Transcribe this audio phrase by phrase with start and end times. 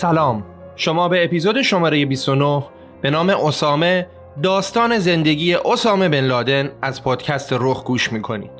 [0.00, 0.44] سلام.
[0.76, 2.64] شما به اپیزود شماره 29
[3.02, 4.06] به نام اسامه
[4.42, 8.50] داستان زندگی اسامه بن لادن از پادکست رخ گوش می‌کنید.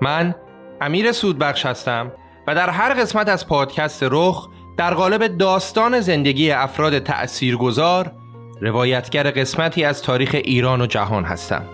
[0.00, 0.34] من
[0.80, 2.12] امیر سودبخش هستم
[2.46, 8.12] و در هر قسمت از پادکست رخ در قالب داستان زندگی افراد تأثیرگذار
[8.60, 11.64] روایتگر قسمتی از تاریخ ایران و جهان هستم.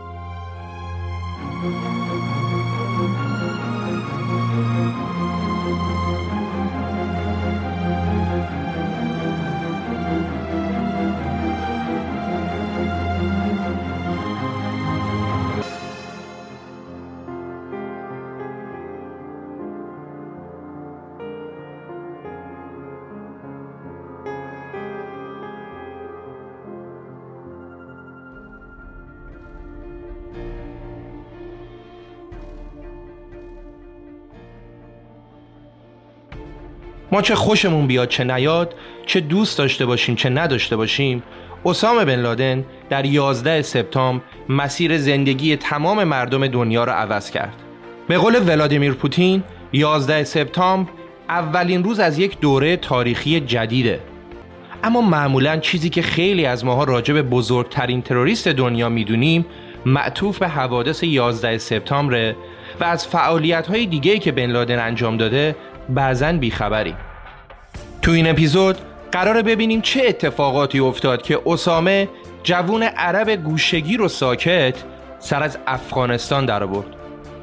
[37.12, 38.74] ما چه خوشمون بیاد چه نیاد
[39.06, 41.22] چه دوست داشته باشیم چه نداشته باشیم.
[41.64, 47.54] اسامه بن لادن در 11 سپتامبر مسیر زندگی تمام مردم دنیا را عوض کرد.
[48.08, 49.42] به قول ولادیمیر پوتین
[49.72, 50.90] 11 سپتامبر
[51.28, 54.00] اولین روز از یک دوره تاریخی جدیده.
[54.84, 59.46] اما معمولا چیزی که خیلی از ماها راجع به بزرگترین تروریست دنیا می‌دونیم
[59.86, 62.34] معطوف به حوادث 11 سپتامبر
[62.80, 65.56] و از فعالیت های دیگه که بن لادن انجام داده
[65.88, 66.96] بعضا بیخبریم.
[68.02, 68.76] تو این اپیزود
[69.12, 72.08] قراره ببینیم چه اتفاقاتی افتاد که اسامه
[72.42, 74.74] جوون عرب گوشگیر و ساکت
[75.18, 76.86] سر از افغانستان در آورد.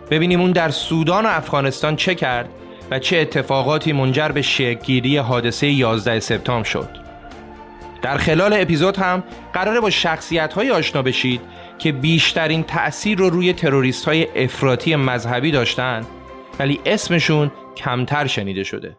[0.10, 2.50] ببینیم اون در سودان و افغانستان چه کرد
[2.92, 6.90] و چه اتفاقاتی منجر به شکلگیری حادثه 11 سپتامبر شد.
[8.02, 9.24] در خلال اپیزود هم
[9.54, 11.42] قراره با شخصیت های آشنا بشید
[11.80, 16.02] که بیشترین تأثیر رو روی تروریست های افراطی مذهبی داشتن
[16.60, 18.98] ولی اسمشون کمتر شنیده شده.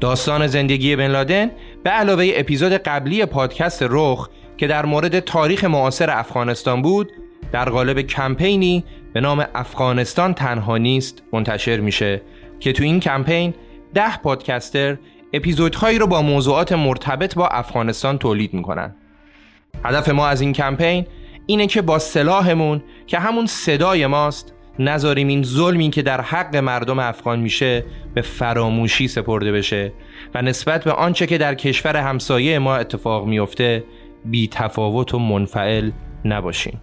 [0.00, 1.50] داستان زندگی بن لادن
[1.84, 7.12] به علاوه اپیزود قبلی پادکست رخ که در مورد تاریخ معاصر افغانستان بود
[7.52, 12.22] در قالب کمپینی به نام افغانستان تنها نیست منتشر میشه
[12.60, 13.54] که تو این کمپین
[13.94, 14.96] ده پادکستر
[15.32, 18.94] اپیزودهایی رو با موضوعات مرتبط با افغانستان تولید می‌کنن.
[19.84, 21.06] هدف ما از این کمپین
[21.46, 26.98] اینه که با سلاحمون که همون صدای ماست نذاریم این ظلمی که در حق مردم
[26.98, 27.84] افغان میشه
[28.14, 29.92] به فراموشی سپرده بشه
[30.34, 33.84] و نسبت به آنچه که در کشور همسایه ما اتفاق میفته
[34.24, 35.90] بی تفاوت و منفعل
[36.24, 36.80] نباشیم.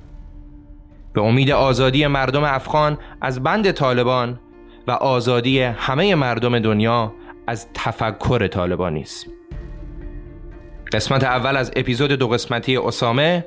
[1.14, 4.40] به امید آزادی مردم افغان از بند طالبان
[4.88, 7.14] و آزادی همه مردم دنیا
[7.48, 9.32] از تفکر طالبانیسم.
[10.92, 13.46] قسمت اول از اپیزود دو قسمتی اسامه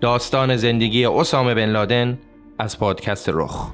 [0.00, 2.18] داستان زندگی اسامه بن لادن
[2.58, 3.70] از پادکست رخ.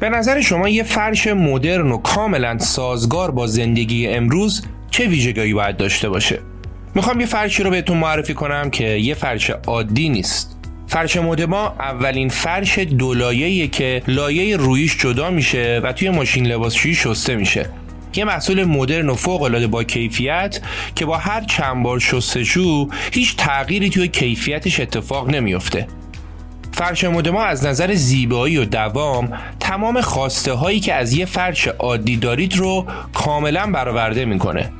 [0.00, 5.76] به نظر شما یه فرش مدرن و کاملا سازگار با زندگی امروز چه ویژگی باید
[5.76, 6.40] داشته باشه؟
[6.94, 10.56] می‌خوام یه فرشی رو بهتون معرفی کنم که یه فرش عادی نیست.
[10.86, 17.36] فرش مدما اولین فرش دولایه که لایه رویش جدا میشه و توی ماشین لباسشویی شسته
[17.36, 17.70] میشه.
[18.14, 20.60] یه محصول مدرن و فوق العاده با کیفیت
[20.94, 25.86] که با هر چند بار شستشو هیچ تغییری توی کیفیتش اتفاق نمیافته.
[26.76, 32.16] فرش مدما از نظر زیبایی و دوام تمام خواسته هایی که از یه فرش عادی
[32.16, 34.72] دارید رو کاملا برآورده می‌کنه.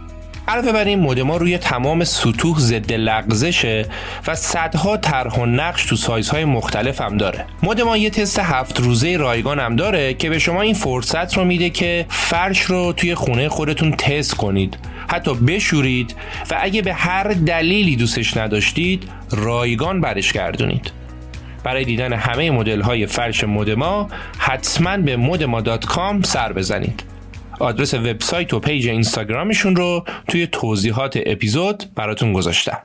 [0.48, 3.86] علاوه بر این مدما روی تمام سطوح ضد لغزشه
[4.26, 7.44] و صدها طرح و نقش تو سایزهای مختلف هم داره.
[7.62, 11.70] مدما یه تست هفت روزه رایگان هم داره که به شما این فرصت رو میده
[11.70, 14.78] که فرش رو توی خونه خودتون تست کنید.
[15.08, 16.14] حتی بشورید
[16.50, 21.05] و اگه به هر دلیلی دوستش نداشتید رایگان برش گردونید.
[21.66, 24.08] برای دیدن همه مدل های فرش مدما
[24.38, 27.04] حتما به مدما.com سر بزنید.
[27.60, 32.78] آدرس وبسایت و پیج اینستاگرامشون رو توی توضیحات اپیزود براتون گذاشتم.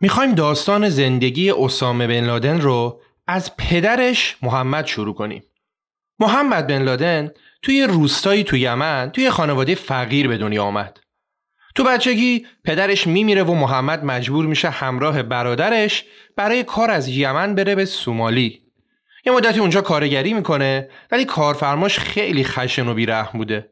[0.00, 5.42] می‌خوایم داستان زندگی اسامه بن لادن رو از پدرش محمد شروع کنیم.
[6.18, 7.30] محمد بن لادن
[7.62, 11.00] توی روستایی تو یمن توی خانواده فقیر به دنیا آمد.
[11.74, 16.04] تو بچگی پدرش میمیره و محمد مجبور میشه همراه برادرش
[16.36, 18.62] برای کار از یمن بره به سومالی.
[19.26, 23.70] یه مدتی اونجا کارگری می‌کنه ولی کارفرماش خیلی خشن و بیرحم بوده.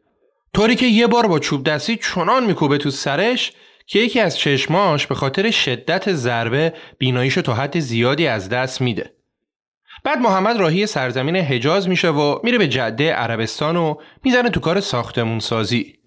[0.55, 3.53] طوری که یه بار با چوب دستی چنان میکوبه تو سرش
[3.87, 9.13] که یکی از چشماش به خاطر شدت ضربه بیناییشو تا حد زیادی از دست میده.
[10.05, 13.95] بعد محمد راهی سرزمین حجاز میشه و میره به جده عربستان و
[14.25, 16.02] می‌زنه تو کار ساختمون سازی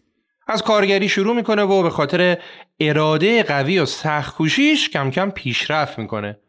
[0.48, 2.38] از کارگری شروع می‌کنه و به خاطر
[2.80, 6.40] اراده قوی و سخت کوشیش کم کم پیشرفت می‌کنه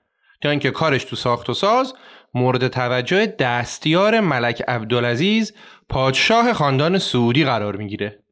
[0.43, 1.95] تا اینکه کارش تو ساخت و ساز
[2.35, 5.53] مورد توجه دستیار ملک عبدالعزیز
[5.89, 8.23] پادشاه خاندان سعودی قرار می‌گیره.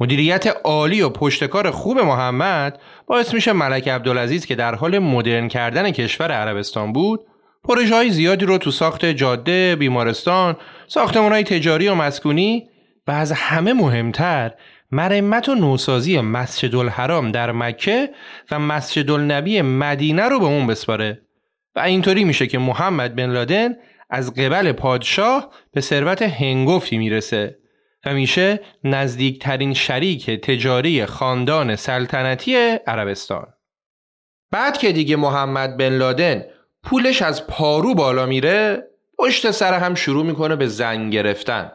[0.00, 5.90] مدیریت عالی و پشتکار خوب محمد باعث میشه ملک عبدالعزیز که در حال مدرن کردن
[5.90, 7.20] کشور عربستان بود
[7.64, 10.56] پروژه های زیادی رو تو ساخت جاده، بیمارستان،
[10.86, 12.68] ساختمان های تجاری و مسکونی
[13.06, 14.52] و از همه مهمتر
[14.90, 18.10] مرمت و نوسازی مسجد الحرام در مکه
[18.50, 21.22] و مسجد النبی مدینه رو به اون بسپاره.
[21.74, 23.76] و اینطوری میشه که محمد بن لادن
[24.10, 27.58] از قبل پادشاه به ثروت هنگفتی می‌رسه
[28.06, 32.56] و میشه نزدیکترین شریک تجاری خاندان سلطنتی
[32.86, 33.46] عربستان.
[34.50, 36.44] بعد که دیگه محمد بن لادن
[36.82, 38.82] پولش از پارو بالا میره
[39.18, 41.72] پشت سر هم شروع می‌کنه به زن گرفتن.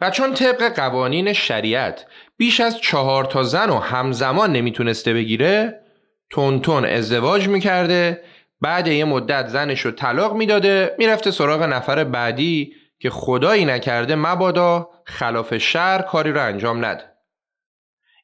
[0.00, 2.06] و چون طبق قوانین شریعت
[2.36, 5.80] بیش از چهار تا زن و همزمان نمی‌تونسته بگیره
[6.30, 8.22] تون ازدواج می‌کرده
[8.60, 14.90] بعد یه مدت زنش رو طلاق می‌داده می‌رفته سراغ نفر بعدی که خدایی نکرده مبادا
[15.06, 17.04] خلاف شهر کاری رو انجام نده.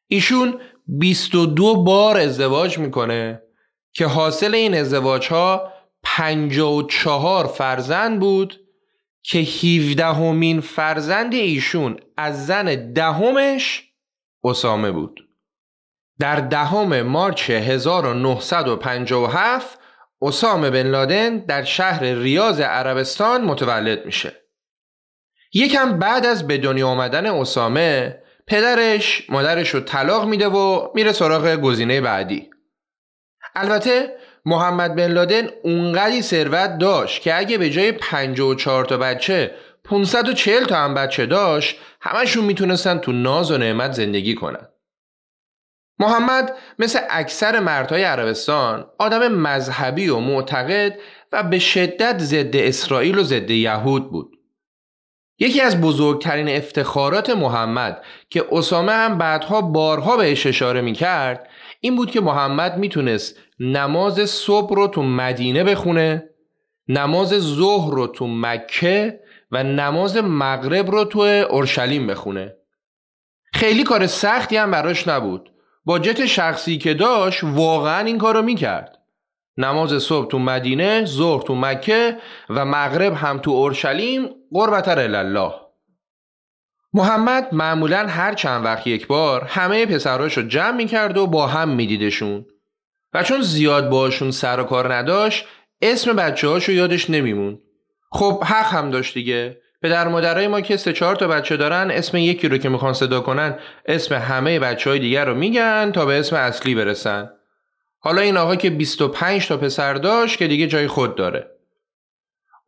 [0.06, 3.42] ایشون 22 بار ازدواج می‌کنه
[3.92, 5.72] که حاصل این ازدواج ها
[6.02, 8.60] 54 فرزند بود
[9.22, 13.91] که 17 همین فرزند ایشون از زن دهمش
[14.44, 15.28] اسامه بود
[16.18, 19.78] در دهم مارچ 1957
[20.22, 24.36] اسامه بن لادن در شهر ریاض عربستان متولد میشه.
[25.54, 31.56] یکم بعد از به دنیا آمدن اسامه پدرش مادرش رو طلاق میده و میره سراغ
[31.56, 32.50] گزینه بعدی.
[33.54, 40.64] البته محمد بن لادن اونقدی ثروت داشت که اگه به جای 54 تا بچه 540
[40.64, 44.68] تا هم بچه داشت همشون می‌تونستن تو ناز و نعمت زندگی کنن.
[45.98, 50.98] محمد مثل اکثر مردهای عربستان آدم مذهبی و معتقد
[51.32, 54.38] و به شدت ضد اسرائیل و ضد یهود بود.
[55.38, 61.48] یکی از بزرگترین افتخارات محمد که اسامه هم بعدها بارها بهش اشاره می کرد
[61.80, 66.28] این بود که محمد می‌تونست نماز صبح رو تو مدینه بخونه
[66.88, 69.20] نماز ظهر رو تو مکه
[69.52, 72.56] و نماز مغرب رو تو اورشلیم بخونه.
[73.54, 75.52] خیلی کار سختی هم براش نبود.
[75.84, 78.98] با جت شخصی که داشت واقعا این کارو می‌کرد.
[79.56, 82.16] نماز صبح تو مدینه ظهر تو مکه
[82.50, 85.52] و مغرب هم تو اورشلیم قربتر الله
[86.94, 91.68] محمد معمولا هر چند وقت یک بار همه پسراش رو جمع می‌کرد و با هم
[91.68, 92.46] میدیدشون.
[93.14, 95.44] و چون زیاد باشون سر و کار نداشت
[95.82, 97.58] اسم بچه هاشو یادش نمیمون
[98.12, 99.58] خب حق هم داشت دیگه.
[99.82, 103.20] پدر مادرای ما که سه چهار تا بچه دارن اسم یکی رو که می‌خوان صدا
[103.20, 107.30] کنن اسم همه بچه های دیگر رو میگن تا به اسم اصلی برسن.
[107.98, 111.50] حالا این آقا که 25 تا پسر داشت که دیگه جای خود داره.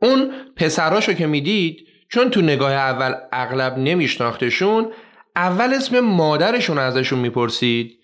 [0.03, 4.93] اون پسراشو که می‌دید چون تو نگاه اول اغلب نمیشناختشون
[5.37, 7.99] اول اسم مادرشون ازشون می‌پرسید.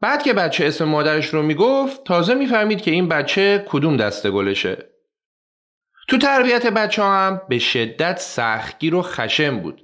[0.00, 4.95] بعد که بچه اسم مادرش رو می‌گفت تازه می‌فهمید که این بچه کدوم دسته گلشه.
[6.08, 9.82] تو تربیت بچه هم به شدت سختگیر و خشم بود.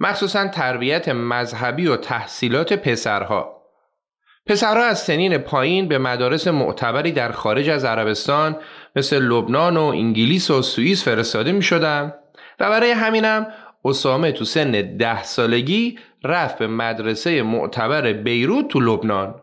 [0.00, 3.62] مخصوصا تربیت مذهبی و تحصیلات پسرها.
[4.46, 8.56] پسرها از سنین پایین به مدارس معتبری در خارج از عربستان
[8.96, 12.14] مثل لبنان و انگلیس و سوئیس فرستاده می شدن
[12.60, 13.46] و برای همینم
[13.84, 19.34] اسامه تو سن ده سالگی رفت به مدرسه معتبر بیروت تو لبنان.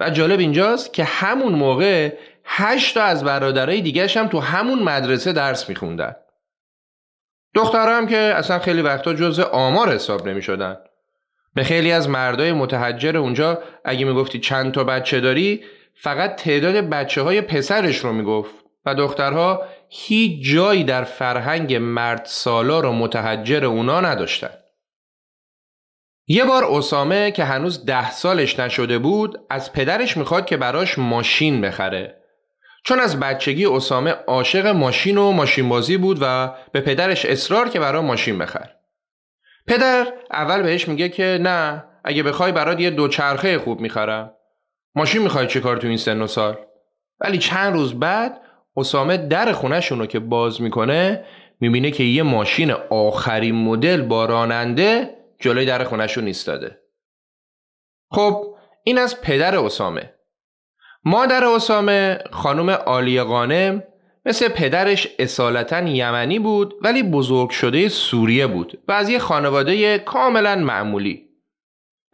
[0.00, 2.12] و جالب اینجاست که همون موقع
[2.52, 6.16] هشت تا از برادرای دیگه هم تو همون مدرسه درس میخوندن
[7.74, 10.76] هم که اصلا خیلی وقتا جزء آمار حساب نمی شدن.
[11.54, 15.64] به خیلی از مردای متحجر اونجا اگه می‌گفتی چند تا بچه داری
[15.94, 18.54] فقط تعداد بچه های پسرش رو می‌گفت
[18.86, 24.54] و دخترها هیچ جایی در فرهنگ مرد سالار و متحجر اونا نداشتن.
[26.26, 31.60] یه بار اسامه که هنوز ده سالش نشده بود از پدرش می‌خواد که براش ماشین
[31.60, 32.19] بخره
[32.84, 37.80] چون از بچگی اسامه عاشق ماشین و ماشین بازی بود و به پدرش اصرار که
[37.80, 38.70] برای ماشین بخر.
[39.66, 44.34] پدر اول بهش میگه که نه اگه بخوای برات یه دوچرخه خوب می‌خرم.
[44.94, 46.58] ماشین می‌خوای چه کار تو این سن و سال؟
[47.20, 48.40] ولی چند روز بعد
[48.76, 51.24] اسامه در خونهشون رو که باز می‌کنه
[51.60, 56.80] می‌بینه که یه ماشین آخرین مدل با راننده جلوی در خونهشون ایستاده.
[58.10, 60.14] خب این از پدر اسامه.
[61.04, 63.82] مادر اسامه خانم آلی قانم
[64.26, 70.56] مثل پدرش اصالتا یمنی بود ولی بزرگ شده سوریه بود و از یه خانواده کاملا
[70.56, 71.26] معمولی.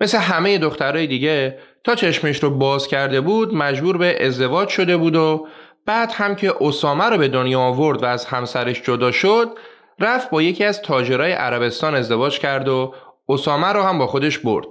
[0.01, 5.17] مثل همه دخترای دیگه تا چشمش رو باز کرده بود مجبور به ازدواج شده بود
[5.17, 5.49] و
[5.87, 9.59] بعد هم که اسامه رو به دنیا آورد و از همسرش جدا شد
[9.99, 12.95] رفت با یکی از تاجرای عربستان ازدواج کرد و
[13.29, 14.67] اسامه رو هم با خودش برد.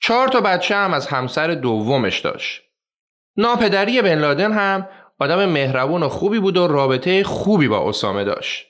[0.00, 2.69] چهار تا بچه هم از همسر دومش داشت.
[3.36, 8.66] ناپدری بن لادن هم آدم مهربون و خوبی بود و رابطه خوبی با اسامه داشت.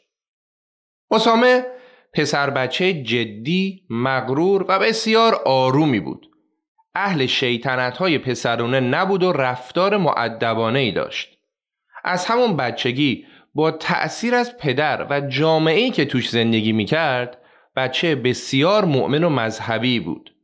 [1.10, 1.64] اسامه
[2.12, 6.26] پسر بچه جدی، مغرور و بسیار آرومی بود.
[6.94, 11.38] اهل شیطنت های پسرونه نبود و رفتار معدبانه ای داشت.
[12.04, 17.38] از همون بچگی با تأثیر از پدر و جامعه‌ای که توش زندگی می‌کرد
[17.76, 20.34] بچه بسیار مؤمن و مذهبی بود.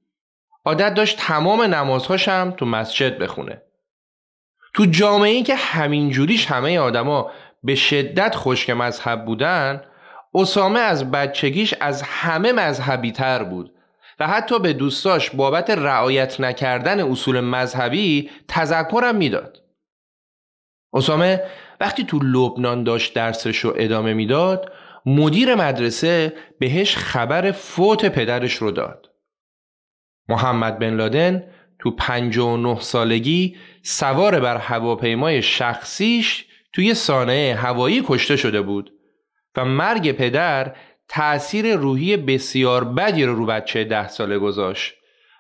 [0.65, 3.63] عادت داشت تمام نمازهاش هم تو مسجد بخونه.
[4.77, 7.31] تو جامعه که همینجوریش همه آدما
[7.63, 9.83] به شدت خشک مذهب بودن
[10.35, 13.75] اسامه از بچگیش از همه مذهبی تر بود
[14.21, 19.63] و حتی به دوستاش بابت رعایت نکردن اصول مذهبی تذکرم می‌داد.
[20.93, 21.43] اسامه
[21.81, 24.73] وقتی تو لبنان داشت درسش رو ادامه می‌داد
[25.07, 29.11] مدیر مدرسه بهش خبر فوت پدرش رو داد.
[30.29, 31.45] محمد بن لادن
[31.79, 38.93] تو 59 سالگی سوار بر هواپیمای شخصیش توی سانه هوایی کشته شده بود
[39.57, 40.77] و مرگ پدر
[41.09, 44.95] تأثیر روحی بسیار بدی رو رو بچه ده ساله گذاشت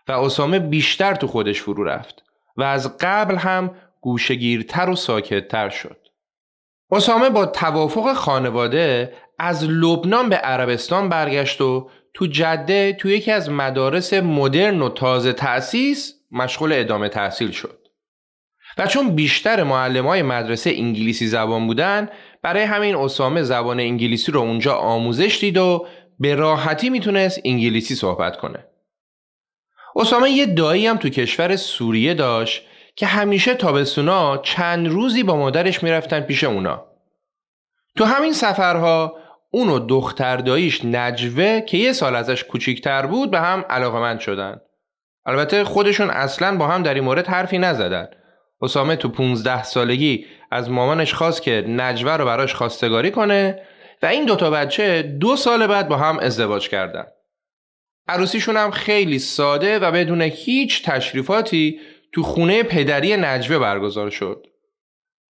[0.09, 2.23] و اسامه بیشتر تو خودش فرو رفت
[2.57, 5.97] و از قبل هم گوشگیرتر و ساکتتر شد.
[6.90, 13.50] اسامه با توافق خانواده از لبنان به عربستان برگشت و تو جده تو یکی از
[13.50, 17.78] مدارس مدرن و تازه تأسیس مشغول ادامه تحصیل شد.
[18.78, 22.09] و چون بیشتر معلم های مدرسه انگلیسی زبان بودن
[22.42, 25.87] برای همین اسامه زبان انگلیسی رو اونجا آموزش دید و
[26.18, 28.64] به راحتی می‌تونست انگلیسی صحبت کنه.
[29.97, 32.62] اسامه یه دایی هم تو کشور سوریه داشت
[32.97, 36.87] که همیشه تابستونا چند روزی با مادرش می‌رفتن پیش اونا.
[37.97, 39.18] تو همین سفرها
[39.50, 44.61] اون و دختر داییش نجوه که یه سال ازش کوچیکتر بود به هم علاقمند شدن.
[45.26, 48.09] البته خودشون اصلا با هم در این مورد حرفی نزدن.
[48.62, 53.62] اسامه تو 15 سالگی از مامانش خواست که نجوه رو براش خواستگاری کنه
[54.02, 57.04] و این دوتا بچه دو سال بعد با هم ازدواج کردن.
[58.09, 61.80] عروسیشون هم خیلی ساده و بدون هیچ تشریفاتی
[62.12, 64.47] تو خونه پدری نجوه برگزار شد.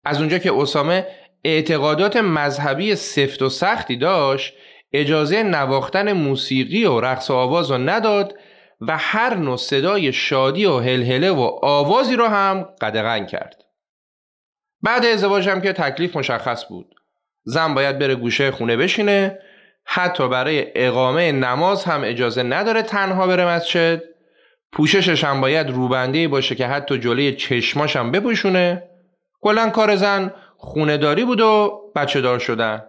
[0.04, 1.06] از اونجا که اسامه
[1.44, 4.54] اعتقادات مذهبی سفت و سختی داشت
[4.92, 8.34] اجازه نواختن موسیقی و رقص و آواز رو نداد
[8.80, 13.64] و هر نوع صدای شادی و هلهله و آوازی رو هم قدغن کرد.
[14.82, 16.94] بعد ازدواج هم که تکلیف مشخص بود.
[17.44, 19.38] زن باید بره گوشه خونه بشینه.
[19.84, 24.02] حتی برای اقامه نماز هم اجازه نداره تنها بره مسجد.
[24.72, 28.82] پوششش هم باید روبنده باشه که حتی جلوی چشماش هم بپوشونه.
[29.40, 32.82] کلا کار زن خونداری بود و بچه دار شدن.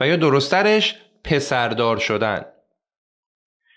[0.00, 2.44] و یا درسترش پسردار شدن.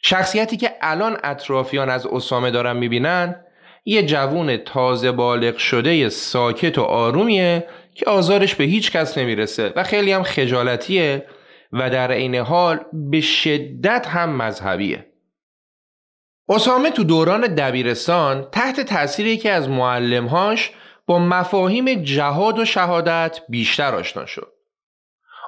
[0.01, 3.43] شخصیتی که الان اطرافیان از اسامه دارن می‌بینن
[3.85, 9.83] یه جوون تازه بالغ شده ساکت و آرومیه که آزارش به هیچ کس نمی‌رسه و
[9.83, 11.25] خیلی هم خجالتیه
[11.73, 15.05] و در عین حال به شدت هم مذهبیه
[16.49, 20.71] اسامه تو دوران دبیرستان تحت تأثیر که از معلمهاش
[21.05, 24.56] با مفاهیم جهاد و شهادت بیشتر آشنا شد.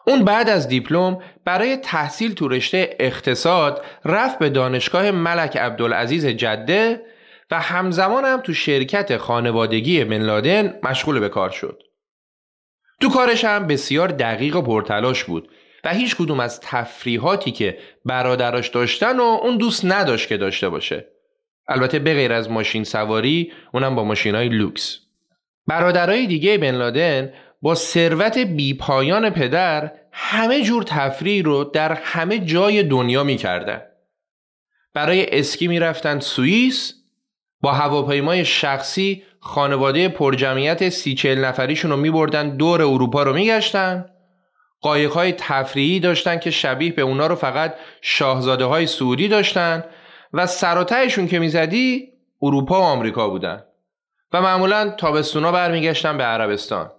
[0.08, 7.02] اون بعد از دیپلم برای تحصیل تو رشته اقتصاد رفت به دانشگاه ملک عبدالعزیز جده
[7.52, 11.84] و همزمان هم تو شرکت خانوادگی بن مشغول به کار شد.
[13.02, 15.50] تو کارش هم بسیار دقیق و پرتلاش بود
[15.84, 21.08] و هیچ کدوم از تفریحاتی که برادراش داشتن و اون دوست نداشت که داشته باشه.
[21.68, 25.00] البته به غیر از ماشین سواری اونم با ماشین های لوکس.
[25.68, 32.84] برادرای دیگه بن لادن با ثروت بیپایان پدر همه جور تفریح رو در همه جای
[32.84, 33.82] دنیا می‌کردن.
[34.94, 36.94] برای اسکی می‌رفتن سوئیس
[37.62, 44.06] با هواپیمای شخصی خانواده پرجمعیت سی چل نفریشون رو میبردن دور اروپا رو میگشتن.
[44.82, 49.84] قایق های تفریحی داشتن که شبیه به اونا رو فقط شاهزاده های سعودی داشتن
[50.34, 52.08] و سراتهشون که می‌زدی
[52.42, 53.64] اروپا و آمریکا بودن.
[54.34, 56.92] و معمولا تابستونا برمیگشتن به عربستان.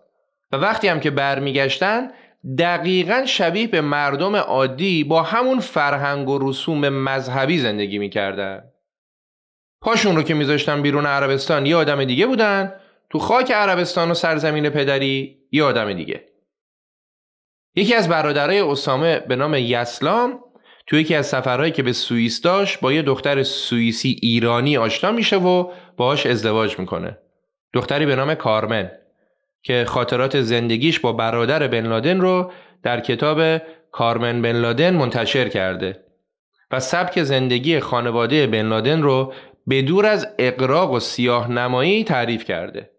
[0.52, 2.10] و وقتی هم که برمیگشتن
[2.58, 8.64] دقیقا شبیه به مردم عادی با همون فرهنگ و رسوم مذهبی زندگی می‌کردن.
[9.80, 12.72] پاشون رو که میذاشتن بیرون عربستان یه آدم دیگه بودن.
[13.10, 16.24] تو خاک عربستان و سرزمین پدری یه آدم دیگه.
[17.74, 20.40] یکی از برادرای اسامه به نام یسلام
[20.86, 25.36] تو یکی از سفرهایی که به سوئیس داشت با یه دختر سوئیسی ایرانی آشنا میشه
[25.36, 27.18] و باهاش ازدواج می‌کنه.
[27.72, 28.90] دختری به نام کارمن.
[29.62, 36.04] که خاطرات زندگیش با برادر بن لادن رو در کتاب کارمن بن لادن منتشر کرده
[36.70, 39.32] و سبک زندگی خانواده بن لادن رو
[39.66, 42.90] به دور از اقراق و سیاه نمایی تعریف کرده.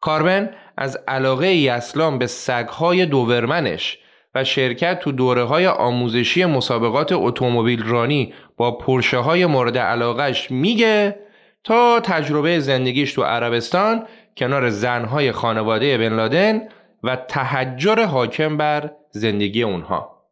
[0.00, 3.98] کارمن از علاقه اسلام به سگهای دوورمنش
[4.34, 11.16] و شرکت تو دوره های آموزشی مسابقات اتومبیل رانی با پرشه های مورد علاقش میگه
[11.64, 16.68] تا تجربه زندگیش تو عربستان کنار زنهای خانواده بن لادن
[17.02, 20.26] و تحجر حاکم بر زندگی اونها.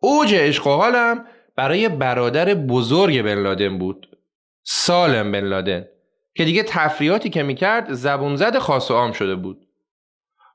[0.00, 1.24] اوج عشق و حالم
[1.56, 4.18] برای برادر بزرگ بن لادن بود
[4.62, 5.86] سالم بن لادن
[6.34, 9.68] که دیگه تفریاتی که می‌کرد زبون زد خاص و عام شده بود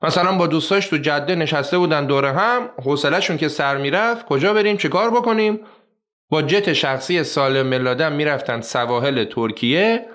[0.02, 4.76] مثلا با دوستاش تو جده نشسته بودن دوره هم حوصلهشون که سر می‌رفت کجا بریم
[4.76, 5.60] چه کار بکنیم
[6.28, 10.06] با جت شخصی سالم بن لادن می‌رفتن سواحل ترکیه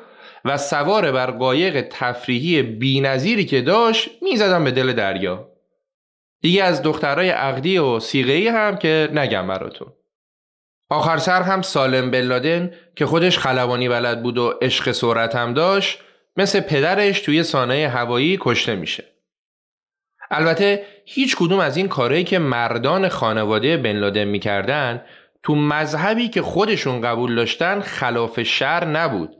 [0.45, 5.51] و سوار بر قایق تفریحی بینظیری که داشت می‌زدن به دل دریا.
[6.41, 9.93] دیگه از دخترای عقدی و سیغهی هم که نگم براتون.
[10.89, 15.99] آخر سر هم سالم بلادن که خودش خلبانی بلد بود و عشق سرعت هم داشت
[16.37, 19.03] مثل پدرش توی سانه هوایی کشته میشه.
[20.31, 25.01] البته هیچ کدوم از این کارهایی که مردان خانواده بن لادن می‌کردن
[25.43, 29.35] تو مذهبی که خودشون قبول داشتن خلاف شر نبود.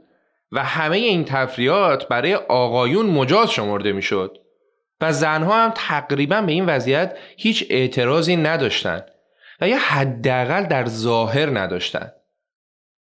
[0.52, 4.38] و همه این تفریات برای آقایون مجاز شمرده می‌شد.
[5.00, 9.04] و زنها هم تقریبا به این وضعیت هیچ اعتراضی نداشتند
[9.60, 12.12] و یا حداقل در ظاهر نداشتن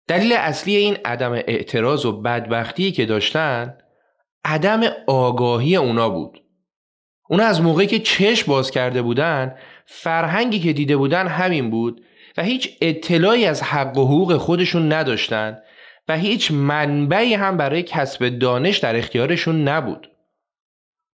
[0.07, 3.77] دلیل اصلی این عدم اعتراض و بدبختی که داشتن
[4.45, 6.41] عدم آگاهی اونا بود.
[7.29, 12.01] اونا از موقعی که چشم باز کرده بودن فرهنگی که دیده بودن همین بود
[12.37, 15.57] و هیچ اطلاعی از حق و حقوق خودشون نداشتن
[16.07, 20.11] و هیچ منبعی هم برای کسب دانش در اختیارشون نبود.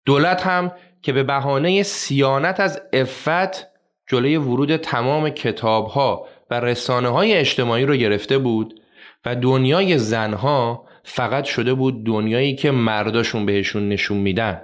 [0.06, 3.68] دولت هم که به بهانه سیانت از افت
[4.08, 8.82] جلوی ورود تمام کتاب ها و رسانه های اجتماعی رو گرفته بود
[9.26, 14.62] و دنیای زنها فقط شده بود دنیایی که مرداشون بهشون نشون میدن.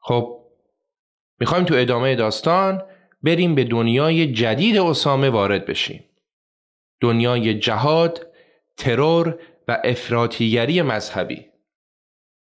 [0.00, 0.40] خب
[1.40, 2.82] می‌خوایم تو ادامه داستان
[3.22, 6.04] بریم به دنیای جدید اسامه وارد بشیم.
[7.00, 8.26] دنیای جهاد،
[8.80, 9.38] ترور
[9.68, 11.46] و افراتیگری مذهبی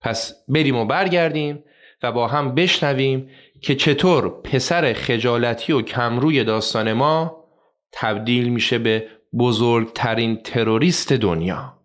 [0.01, 1.65] پس بریم و برگردیم
[2.03, 3.31] و با هم بشنویم
[3.63, 7.45] که چطور پسر خجالتی و کمروی داستان ما
[7.93, 11.79] تبدیل میشه به بزرگترین تروریست دنیا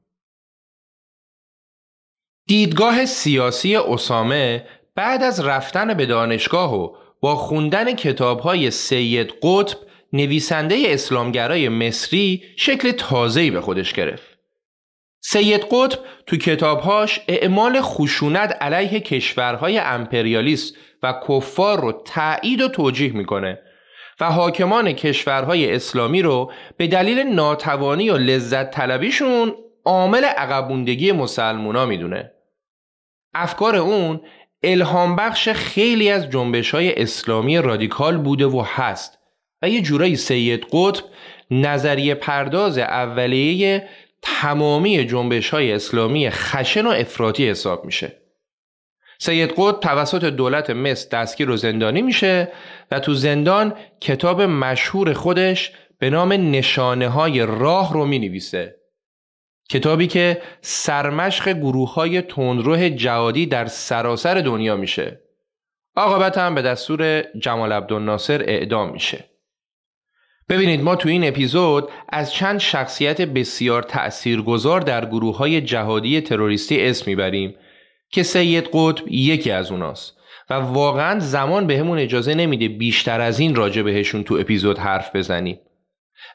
[2.47, 9.77] دیدگاه سیاسی اسامه بعد از رفتن به دانشگاه و با خوندن کتاب های سید قطب
[10.13, 14.30] نویسنده اسلامگرای مصری شکل تازه‌ای به خودش گرفت.
[15.23, 23.13] سید قطب تو کتابهاش اعمال خشونت علیه کشورهای امپریالیست و کفار رو تایید و توجیه
[23.13, 23.59] می‌کنه
[24.19, 29.55] و حاکمان کشورهای اسلامی رو به دلیل ناتوانی و لذت طلبیشون
[29.85, 32.31] عامل عقبوندگی مسلمونا می‌دونه.
[33.33, 34.21] افکار اون
[34.63, 39.17] الهام بخش خیلی از جنبش های اسلامی رادیکال بوده و هست
[39.61, 41.03] و یه جورایی سید قطب
[41.51, 43.89] نظریه پرداز اولیه
[44.21, 48.21] تمامی جنبش های اسلامی خشن و افراطی حساب میشه.
[49.19, 52.51] سید قطب توسط دولت مصر دستگیر و زندانی میشه
[52.91, 58.75] و تو زندان کتاب مشهور خودش به نام نشانه های راه رو می نویسه.
[59.69, 65.21] کتابی که سرمشق گروه های تندروه جهادی در سراسر دنیا میشه.
[65.95, 69.30] عاقبت هم به دستور جمال عبدالناصر اعدام میشه.
[70.51, 76.81] ببینید ما تو این اپیزود از چند شخصیت بسیار تأثیرگذار در گروه های جهادی تروریستی
[76.81, 77.55] اسم می‌بریم
[78.09, 80.17] که سید قطب یکی از اوناست
[80.49, 85.15] و واقعا زمان بهمون به اجازه نمیده بیشتر از این راجع بهشون تو اپیزود حرف
[85.15, 85.59] بزنیم.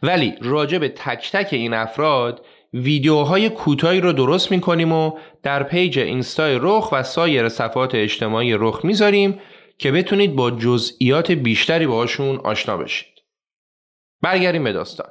[0.03, 5.99] ولی راجع به تک تک این افراد ویدیوهای کوتاهی رو درست می‌کنیم و در پیج
[5.99, 9.41] اینستای رخ و سایر صفحات اجتماعی رخ می‌ذاریم
[9.79, 13.16] که بتونید با جزئیات بیشتری باشون آشنا بشید.
[14.27, 15.09] برگردیم به داستان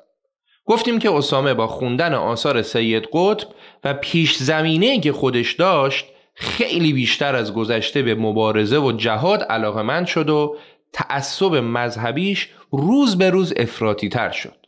[0.65, 3.47] گفتیم که اسامه با خوندن آثار سید قطب
[3.84, 10.08] و پیش زمینه که خودش داشت خیلی بیشتر از گذشته به مبارزه و جهاد علاقمند
[10.08, 10.58] شد و
[10.93, 14.65] تعصب مذهبیش روز به روز افراتی تر شد.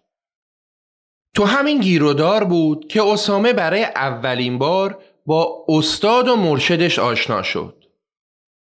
[1.36, 7.84] تو همین گیرودار بود که اسامه برای اولین بار با استاد و مرشدش آشنا شد.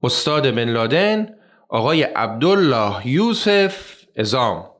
[0.02, 1.34] استاد بن لادن
[1.68, 4.77] آقای عبدالله یوسف ازام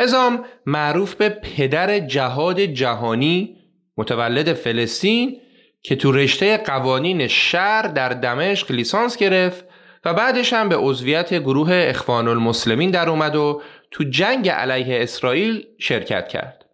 [0.00, 3.56] ازام معروف به پدر جهاد جهانی
[3.96, 5.40] متولد فلسطین
[5.82, 9.64] که تو رشته قوانین شهر در دمشق لیسانس گرفت
[10.04, 15.66] و بعدش هم به عضویت گروه اخوان المسلمین در اومد و تو جنگ علیه اسرائیل
[15.78, 16.64] شرکت کرد.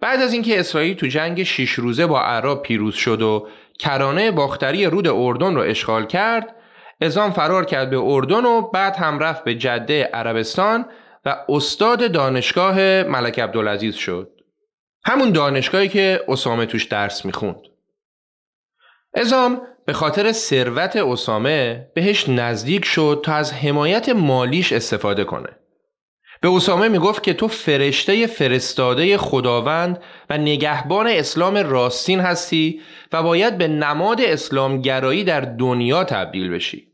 [0.00, 4.86] بعد از اینکه اسرائیل تو جنگ شیش روزه با عرب پیروز شد و کرانه باختری
[4.86, 6.56] رود اردن رو اشغال کرد،
[7.00, 10.84] ازام فرار کرد به اردن و بعد هم رفت به جده عربستان
[11.24, 14.30] و استاد دانشگاه ملک عبدالعزیز شد.
[15.04, 17.60] همون دانشگاهی که اسامه توش درس می‌خوند.
[19.14, 25.48] ازام به خاطر ثروت اسامه بهش نزدیک شد تا از حمایت مالیش استفاده کنه.
[26.40, 32.80] به اسامه می‌گفت که تو فرشته فرستاده خداوند و نگهبان اسلام راستین هستی
[33.12, 36.88] و باید به نماد اسلامگرایی در دنیا تبدیل بشی.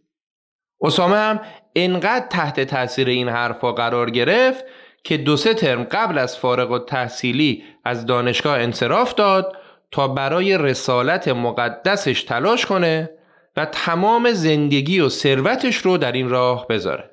[0.80, 1.40] اسامه هم
[1.84, 4.64] انقدر تحت تاثیر این حرفا قرار گرفت
[5.04, 9.56] که دو سه ترم قبل از فارغ و تحصیلی از دانشگاه انصراف داد
[9.90, 13.10] تا برای رسالت مقدسش تلاش کنه
[13.56, 17.10] و تمام زندگی و ثروتش رو در این راه بذاره.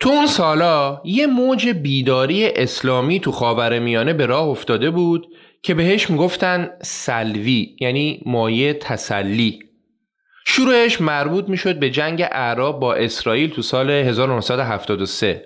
[0.00, 5.26] تو اون سالا یه موج بیداری اسلامی تو خاور میانه به راه افتاده بود
[5.62, 9.65] که بهش می‌گفتن سلوی یعنی مایه تسلی
[10.48, 15.44] شروعش مربوط می‌شد به جنگ اعراب با اسرائیل تو سال 1973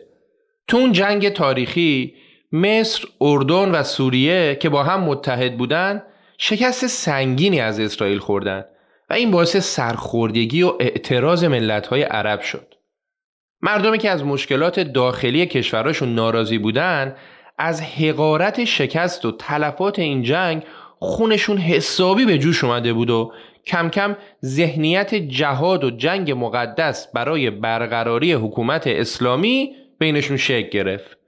[0.68, 2.14] تو اون جنگ تاریخی
[2.52, 6.02] مصر، اردن و سوریه که با هم متحد بودن
[6.38, 8.64] شکست سنگینی از اسرائیل خوردن
[9.10, 12.74] و این باعث سرخوردگی و اعتراض ملت‌های عرب شد.
[13.62, 17.16] مردمی که از مشکلات داخلی کشوراشون ناراضی بودن
[17.58, 20.62] از حقارت شکست و تلفات این جنگ
[20.98, 23.32] خونشون حسابی به جوش اومده بود و
[23.66, 31.18] کم کم ذهنیت جهاد و جنگ مقدس برای برقراری حکومت اسلامی بینشون شکل گرفت.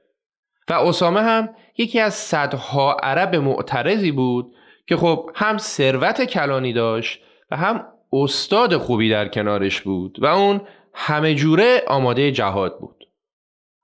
[0.68, 4.54] و اسامه هم یکی از صدها عرب معترضی بود
[4.88, 10.60] که خب هم ثروت کلانی داشت و هم استاد خوبی در کنارش بود و اون
[10.94, 13.08] همه جوره آماده جهاد بود.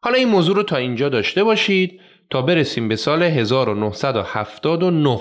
[0.03, 5.21] حالا این موضوع رو تا اینجا داشته باشید تا برسیم به سال 1979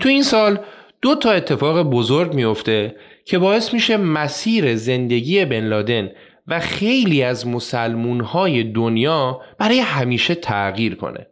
[0.00, 0.58] تو این سال
[1.02, 6.10] دو تا اتفاق بزرگ میفته که باعث میشه مسیر زندگی بن لادن
[6.46, 11.26] و خیلی از مسلمون های دنیا برای همیشه تغییر کنه.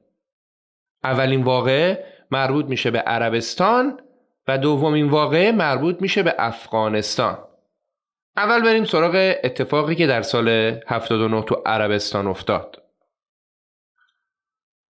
[1.04, 4.00] اولین واقعه مربوط میشه به عربستان
[4.48, 7.38] و دومین واقعه مربوط میشه به افغانستان.
[8.36, 12.79] اول بریم سراغ اتفاقی که در سال 79 تو عربستان افتاد.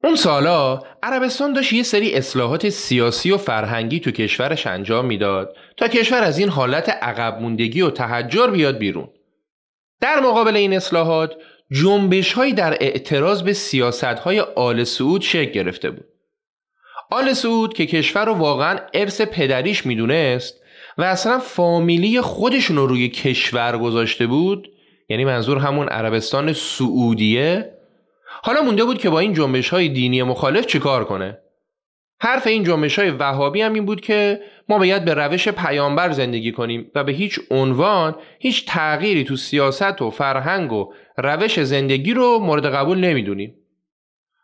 [0.04, 5.88] اون سالا عربستان داشت یه سری اصلاحات سیاسی و فرهنگی تو کشورش انجام می‌داد تا
[5.88, 9.08] کشور از این حالت عقب موندگی و تحجر بیاد بیرون.
[10.00, 11.34] در مقابل این اصلاحات
[11.70, 16.04] جنبش هایی در اعتراض به سیاست های آل سعود شکل گرفته بود.
[17.10, 20.60] آل سعود که کشور رو واقعا ارث پدریش می‌دونست
[20.98, 24.68] و اصلا فامیلی خودشون رو روی کشور گذاشته بود
[25.08, 27.79] یعنی منظور همون عربستان سعودیه
[28.42, 31.38] حالا مونده بود که با این جنبش های دینی مخالف چیکار کنه
[32.20, 36.52] حرف این جنبش های وهابی هم این بود که ما باید به روش پیامبر زندگی
[36.52, 42.38] کنیم و به هیچ عنوان هیچ تغییری تو سیاست و فرهنگ و روش زندگی رو
[42.38, 43.54] مورد قبول نمی‌دونیم.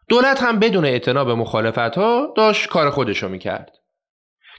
[0.08, 3.70] دولت هم بدون اعتنا به مخالفت ها داشت کار خودشو می‌کرد.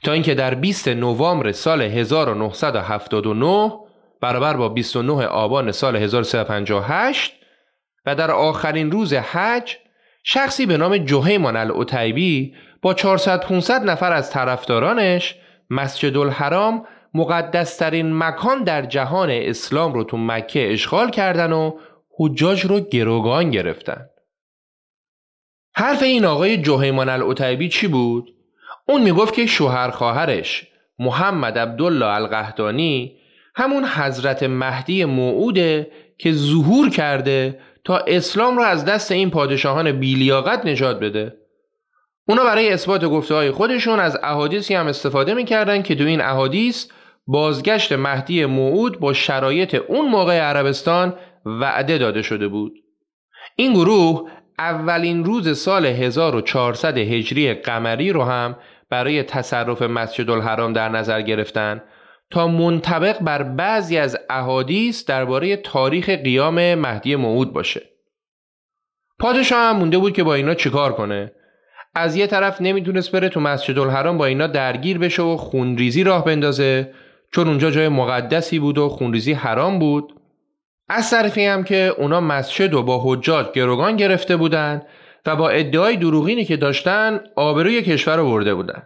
[0.04, 3.72] تا اینکه در 20 نوامبر سال 1979
[4.20, 7.37] برابر با 29 آبان سال 1358
[8.06, 9.76] و در آخرین روز حج
[10.24, 15.34] شخصی به نام جوهیمان العتیبی با 400 500 نفر از طرفدارانش
[15.70, 21.78] مسجد الحرام مقدسترین مکان در جهان اسلام رو تو مکه اشغال کردن و
[22.18, 24.06] حجاج رو گروگان گرفتن.
[25.74, 28.34] حرف این آقای جوهیمان العتیبی چی بود؟
[28.88, 30.66] اون می‌گفت که شوهر خواهرش
[30.98, 33.16] محمد عبدالله القهدانی
[33.54, 40.66] همون حضرت مهدی موعوده که ظهور کرده تا اسلام را از دست این پادشاهان بیلیاقت
[40.66, 41.36] نجات بده.
[42.28, 46.88] اونا برای اثبات گفته های خودشون از احادیثی هم استفاده می‌کردن که تو این احادیث
[47.26, 51.14] بازگشت مهدی موعود با شرایط اون موقع عربستان
[51.46, 52.72] وعده داده شده بود.
[53.56, 58.56] این گروه اولین روز سال 1400 هجری قمری رو هم
[58.90, 61.82] برای تصرف مسجد الحرام در نظر گرفتن
[62.30, 67.82] تا منطبق بر بعضی از احادیث درباره تاریخ قیام مهدی موعود باشه.
[69.18, 71.32] پادشاه هم مونده بود که با اینا چیکار کنه؟
[71.94, 76.24] از یه طرف نمی‌تونست بره تو مسجد الحرام با اینا درگیر بشه و خونریزی راه
[76.24, 76.94] بندازه
[77.32, 80.14] چون اونجا جای مقدسی بود و خونریزی حرام بود
[80.88, 84.82] از طرفی هم که اونا مسجد و با حجاج گروگان گرفته بودن
[85.26, 88.82] و با ادعای دروغینی که داشتن آبروی کشور رو برده بودن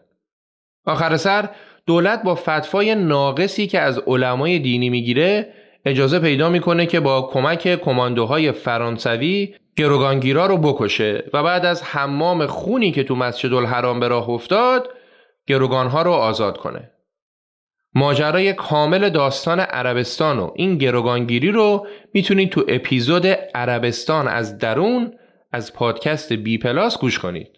[0.86, 1.48] آخر سر
[1.86, 5.52] دولت با فتوای ناقصی که از علمای دینی می‌گیره
[5.84, 12.46] اجازه پیدا می‌کنه که با کمک کماندوهای فرانسوی گروگانگیرا رو بکشه و بعد از حمام
[12.46, 14.88] خونی که تو مسجد الحرام به راه افتاد
[15.46, 16.90] گروگانها رو آزاد کنه.
[17.94, 25.12] ماجرای کامل داستان عربستان و این گروگانگیری رو می‌تونید تو اپیزود عربستان از درون
[25.52, 27.48] از پادکست بی پلاس گوش کنید.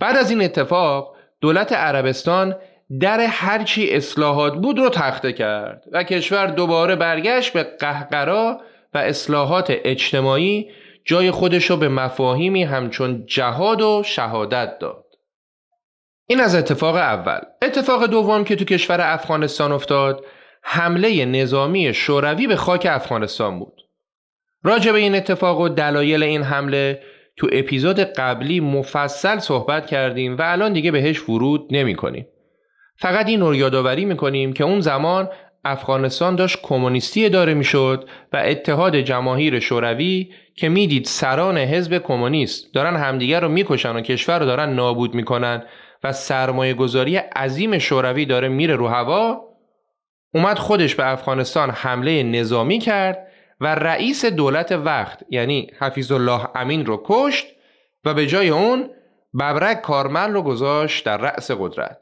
[0.00, 2.54] بعد از این اتفاق دولت عربستان
[3.00, 8.60] در هرچی اصلاحات بود رو تخته کرد و کشور دوباره برگشت به قهقرا
[8.94, 10.70] و اصلاحات اجتماعی
[11.04, 15.04] جای خودش رو به مفاهیمی همچون جهاد و شهادت داد.
[16.26, 17.40] این از اتفاق اول.
[17.62, 20.24] اتفاق دوم که تو کشور افغانستان افتاد
[20.62, 23.80] حمله نظامی شوروی به خاک افغانستان بود.
[24.62, 27.02] راجع به این اتفاق و دلایل این حمله
[27.36, 32.26] تو اپیزود قبلی مفصل صحبت کردیم و الان دیگه بهش ورود نمی کنیم.
[32.96, 35.28] فقط این رو یادآوری می‌کنیم که اون زمان
[35.64, 42.96] افغانستان داشت کمونیستی اداره می‌شد و اتحاد جماهیر شوروی که می‌دید سران حزب کمونیست دارن
[42.96, 45.62] همدیگر رو می‌کشن و کشور رو دارن نابود می‌کنن
[46.04, 49.40] و سرمایه گذاری عظیم شوروی داره میره رو هوا
[50.34, 53.26] اومد خودش به افغانستان حمله نظامی کرد
[53.60, 57.46] و رئیس دولت وقت یعنی حفیظ الله امین رو کشت
[58.04, 58.90] و به جای اون
[59.40, 61.98] ببرک کارمل رو گذاشت در رأس قدرت.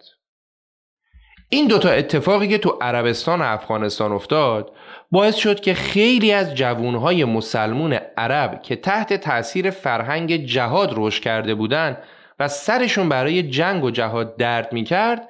[1.54, 4.72] این دوتا اتفاقی که تو عربستان و افغانستان افتاد
[5.10, 11.54] باعث شد که خیلی از جوانهای مسلمون عرب که تحت تاثیر فرهنگ جهاد رشد کرده
[11.54, 11.98] بودند
[12.40, 15.28] و سرشون برای جنگ و جهاد درد می‌کرد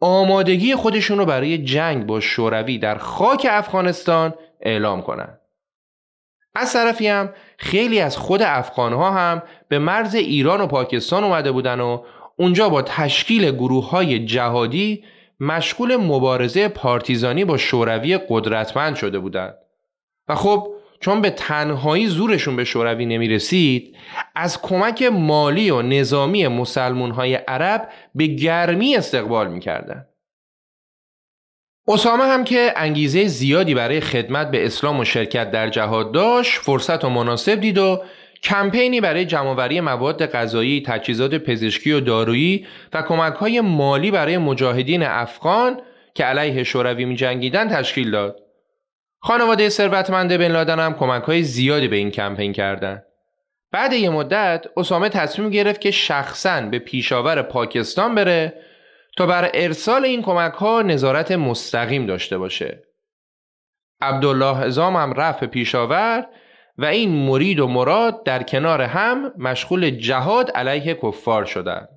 [0.00, 5.40] آمادگی خودشون رو برای جنگ با شوروی در خاک افغانستان اعلام کنند.
[6.54, 11.80] از طرفی هم خیلی از خود افغانها هم به مرز ایران و پاکستان اومده بودن
[11.80, 12.02] و
[12.36, 15.04] اونجا با تشکیل گروه های جهادی
[15.40, 19.54] مشغول مبارزه پارتیزانی با شوروی قدرتمند شده بودند
[20.28, 20.68] و خب
[21.00, 23.96] چون به تنهایی زورشون به شوروی نمی رسید
[24.34, 30.06] از کمک مالی و نظامی مسلمون های عرب به گرمی استقبال می کردن.
[31.88, 37.04] اسامه هم که انگیزه زیادی برای خدمت به اسلام و شرکت در جهاد داشت فرصت
[37.04, 38.02] و مناسب دید و
[38.42, 45.80] کمپینی برای جمعآوری مواد غذایی، تجهیزات پزشکی و دارویی و کمک‌های مالی برای مجاهدین افغان
[46.14, 48.40] که علیه شوروی می‌جنگیدند تشکیل داد.
[49.20, 53.04] خانواده ثروتمند بن لادن هم کمک‌های زیادی به این کمپین کردند.
[53.72, 58.54] بعد یه مدت اسامه تصمیم گرفت که شخصا به پیشاور پاکستان بره
[59.16, 62.82] تا بر ارسال این کمک ها نظارت مستقیم داشته باشه.
[64.00, 66.26] عبدالله ازام هم رفت پیشاور
[66.78, 71.88] و این مرید و مراد در کنار هم مشغول جهاد علیه کفار شدند.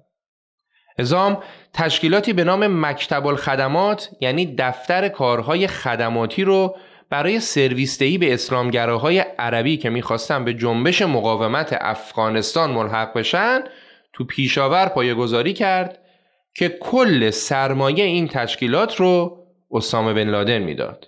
[0.97, 6.75] ازام تشکیلاتی به نام مکتب الخدمات یعنی دفتر کارهای خدماتی رو
[7.09, 13.61] برای سرویستهی به اسلامگراهای عربی که می‌خواستن به جنبش مقاومت افغانستان ملحق بشن
[14.13, 15.99] تو پیشاور پایگذاری کرد
[16.53, 19.37] که کل سرمایه این تشکیلات رو
[19.71, 21.07] اسامه بن لادن می‌داد.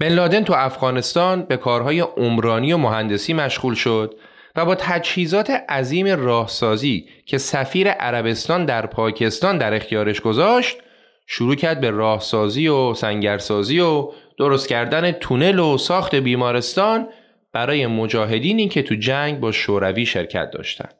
[0.00, 4.14] بن لادن تو افغانستان به کارهای عمرانی و مهندسی مشغول شد
[4.56, 10.78] و با تجهیزات عظیم راهسازی که سفیر عربستان در پاکستان در اختیارش گذاشت
[11.26, 17.08] شروع کرد به راهسازی و سنگرسازی و درست کردن تونل و ساخت بیمارستان
[17.52, 20.94] برای مجاهدینی که تو جنگ با شوروی شرکت داشتند.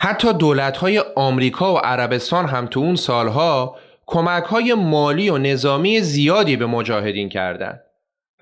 [0.00, 3.76] حتی دولت‌های آمریکا و عربستان هم تو اون سالها
[4.12, 7.80] کمک‌های مالی و نظامی زیادی به مجاهدین کردند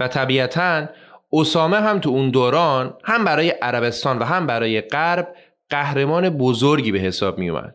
[0.00, 0.88] و طبیعتاً
[1.32, 5.34] اسامه هم تو اون دوران هم برای عربستان و هم برای غرب
[5.70, 7.74] قهرمان بزرگی به حساب می اومد.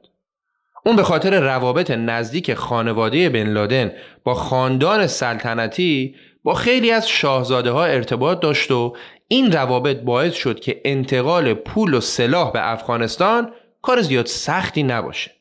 [0.85, 3.91] اون به خاطر روابط نزدیک خانواده بن لادن
[4.23, 8.95] با خاندان سلطنتی با خیلی از شاهزاده ها ارتباط داشت و
[9.27, 15.31] این روابط باعث شد که انتقال پول و سلاح به افغانستان کار زیاد سختی نباشه.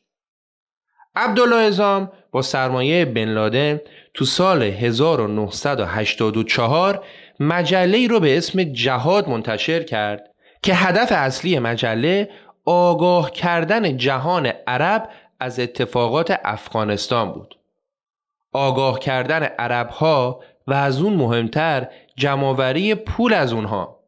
[1.15, 3.79] عبدالله ازام با سرمایه بن لادن
[4.13, 7.05] تو سال 1984
[7.39, 10.29] مجله رو به اسم جهاد منتشر کرد
[10.63, 12.29] که هدف اصلی مجله
[12.65, 17.55] آگاه کردن جهان عرب از اتفاقات افغانستان بود.
[18.53, 23.99] آگاه کردن عرب ها و از اون مهمتر جمعوری پول از اونها.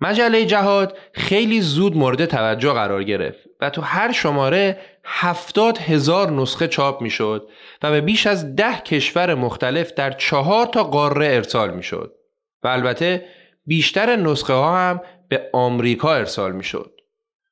[0.00, 4.78] مجله جهاد خیلی زود مورد توجه قرار گرفت و تو هر شماره
[5.10, 7.48] هفتاد هزار نسخه چاپ می شد
[7.82, 12.14] و به بیش از ده کشور مختلف در چهار تا قاره ارسال می شد.
[12.62, 13.26] و البته
[13.66, 16.92] بیشتر نسخه ها هم به آمریکا ارسال می شد.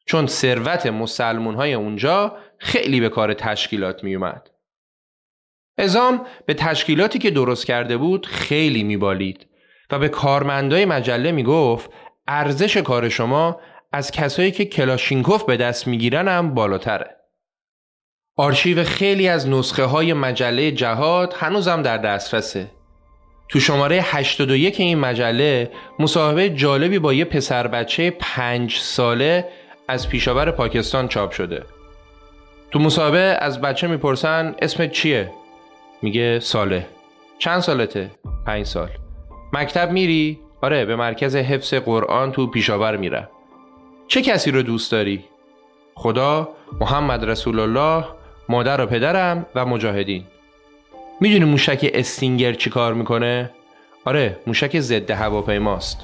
[0.07, 4.51] چون ثروت مسلمون های اونجا خیلی به کار تشکیلات می اومد.
[5.79, 9.47] ازام به تشکیلاتی که درست کرده بود خیلی میبالید
[9.91, 11.91] و به کارمندای مجله می‌گفت
[12.27, 13.61] ارزش کار شما
[13.93, 17.17] از کسایی که کلاشینکوف به دست می‌گیرن هم بالاتره.
[18.39, 22.71] آرشیو خیلی از نسخه های مجله جهاد هنوزم در دسترسه
[23.49, 29.49] تو شماره 81 این مجله مصاحبه جالبی با یه پسر بچه پنج ساله
[29.89, 31.63] از پیشاور پاکستان چاپ شده
[32.71, 35.31] تو مصاحبه از بچه می‌پرسن اسمت چیه؟
[36.03, 36.87] میگه ساله
[37.39, 38.11] چند سالته؟
[38.47, 38.89] پنج سال
[39.53, 43.29] مکتب میری؟ آره به مرکز حفظ قرآن تو پیشاور میره
[44.09, 45.25] چه کسی رو دوست داری؟
[45.95, 46.49] خدا،
[46.81, 48.05] محمد رسول الله،
[48.49, 50.25] مادر و پدرم و مجاهدین
[51.21, 53.51] می‌دونی موشک استینگر چی کار می‌کنه؟
[54.05, 56.01] آره موشک ضد هواپیماست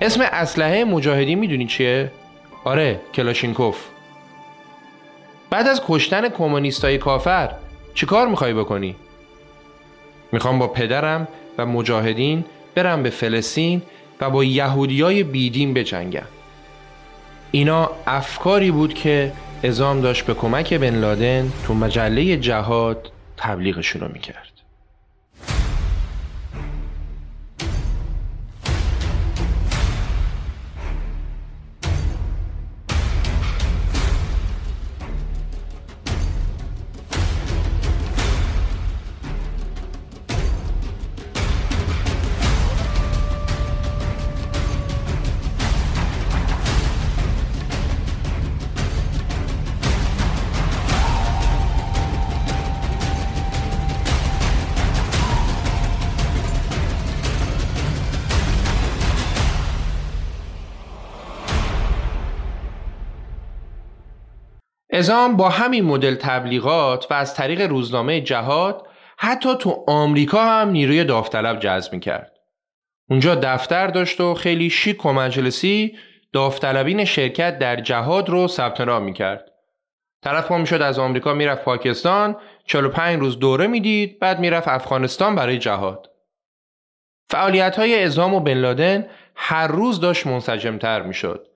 [0.00, 2.12] اسم اسلحه مجاهدین می‌دونی چیه؟
[2.64, 3.84] آره کلاشینکوف
[5.50, 7.50] بعد از کشتن کمونیستای کافر
[7.94, 8.96] چی کار می‌خوای بکنی؟
[10.32, 12.44] می‌خوام با پدرم و مجاهدین
[12.74, 13.82] برم به فلسطین
[14.20, 16.22] و با یهودیای بیدین بجنگم
[17.50, 24.08] اینا افکاری بود که ازام داشت به کمک بن لادن تو مجله جهاد تبلیغشون رو
[24.12, 24.47] می‌کرد.
[64.98, 68.86] ازام با همین مدل تبلیغات و از طریق روزنامه جهاد
[69.18, 72.32] حتی تو آمریکا هم نیروی داوطلب جذب می‌کرد.
[73.10, 75.96] اونجا دفتر داشت و خیلی شیک و مجلسی
[76.32, 79.50] داوطلبین شرکت در جهاد رو ثبت نام می‌کرد.
[80.22, 85.58] طرف ما می‌شد از آمریکا می‌رفت پاکستان 45 روز دوره می‌دید بعد می‌رفت افغانستان برای
[85.58, 86.10] جهاد.
[87.30, 91.46] فعالیت های ازام و بن لادن هر روز داشت منسجمتر می‌شد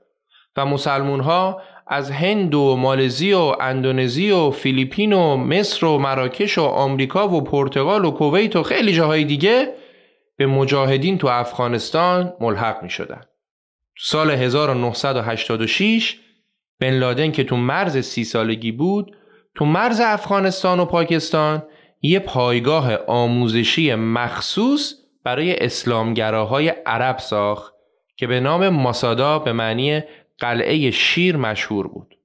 [0.57, 6.59] و مسلمون ها از هند و مالزی و اندونزی و فیلیپین و مصر و مراکش
[6.59, 9.73] و آمریکا و پرتغال و کویت و خیلی جاهای دیگه
[10.37, 13.21] به مجاهدین تو افغانستان ملحق می شدن.
[13.97, 16.17] تو سال 1986
[16.81, 19.17] بن لادن که تو مرز سی سالگی بود
[19.55, 21.63] تو مرز افغانستان و پاکستان
[22.03, 27.75] یه پایگاه آموزشی مخصوص برای اسلامگراهای عرب ساخت
[28.17, 30.03] که به نام ماسادا به معنی
[30.43, 32.19] قلعه شیر مشهور بود.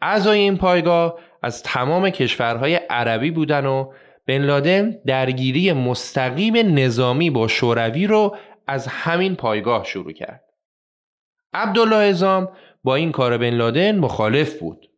[0.00, 3.92] اعضای این پایگاه از تمام کشورهای عربی بودن و
[4.26, 8.36] بن لادن درگیری مستقیم نظامی با شوروی رو
[8.66, 10.44] از همین پایگاه شروع کرد.
[11.52, 12.48] عبدالله ازام
[12.84, 14.90] با این کار بن لادن مخالف بود.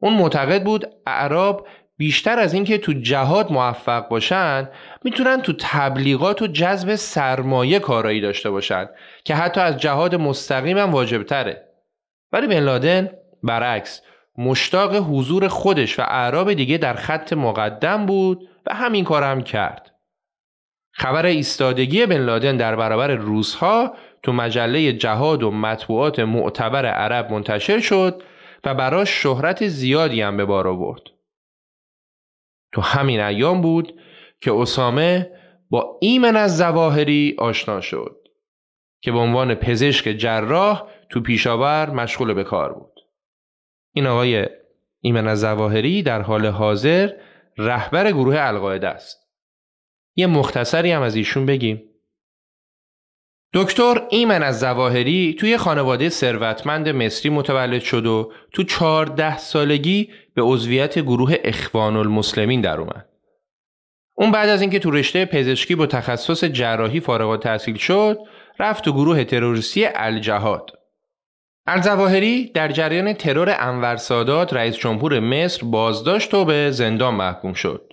[0.00, 1.66] اون معتقد بود اعراب
[1.96, 4.68] بیشتر از اینکه تو جهاد موفق باشن
[5.04, 8.88] می‌تونن تو تبلیغات و جذب سرمایه کارایی داشته باشن
[9.24, 11.68] که حتی از جهاد مستقیم هم واجب تره.
[12.32, 13.10] ولی بن لادن
[13.42, 14.02] برعکس
[14.38, 19.90] مشتاق حضور خودش و اعراب دیگه در خط مقدم بود و همین کار هم کرد.
[20.92, 27.80] خبر ایستادگی بن لادن در برابر روزها تو مجله جهاد و مطبوعات معتبر عرب منتشر
[27.80, 28.22] شد
[28.64, 31.02] و براش شهرت زیادی هم به بار آورد.
[32.72, 34.00] تو همین ایام بود
[34.40, 35.30] که اسامه
[35.70, 38.28] با ایمن از زواهری آشنا شد
[39.00, 43.00] که به عنوان پزشک جراح تو پیشاور مشغول به کار بود.
[43.94, 44.46] این آقای
[45.00, 47.10] ایمن از زواهری در حال حاضر
[47.58, 49.28] رهبر گروه القاعده است.
[50.16, 51.82] یه مختصری هم از ایشون بگیم.
[53.54, 60.42] دکتر ایمن از زواهری توی خانواده ثروتمند مصری متولد شد و تو چهارده سالگی به
[60.42, 63.08] عضویت گروه اخوان المسلمین در اومد.
[64.14, 68.18] اون بعد از اینکه تو رشته پزشکی با تخصص جراحی فارغ التحصیل شد،
[68.58, 70.70] رفت تو گروه تروریستی الجهاد.
[71.66, 77.92] الزواهری در جریان ترور انور سادات رئیس جمهور مصر بازداشت و به زندان محکوم شد.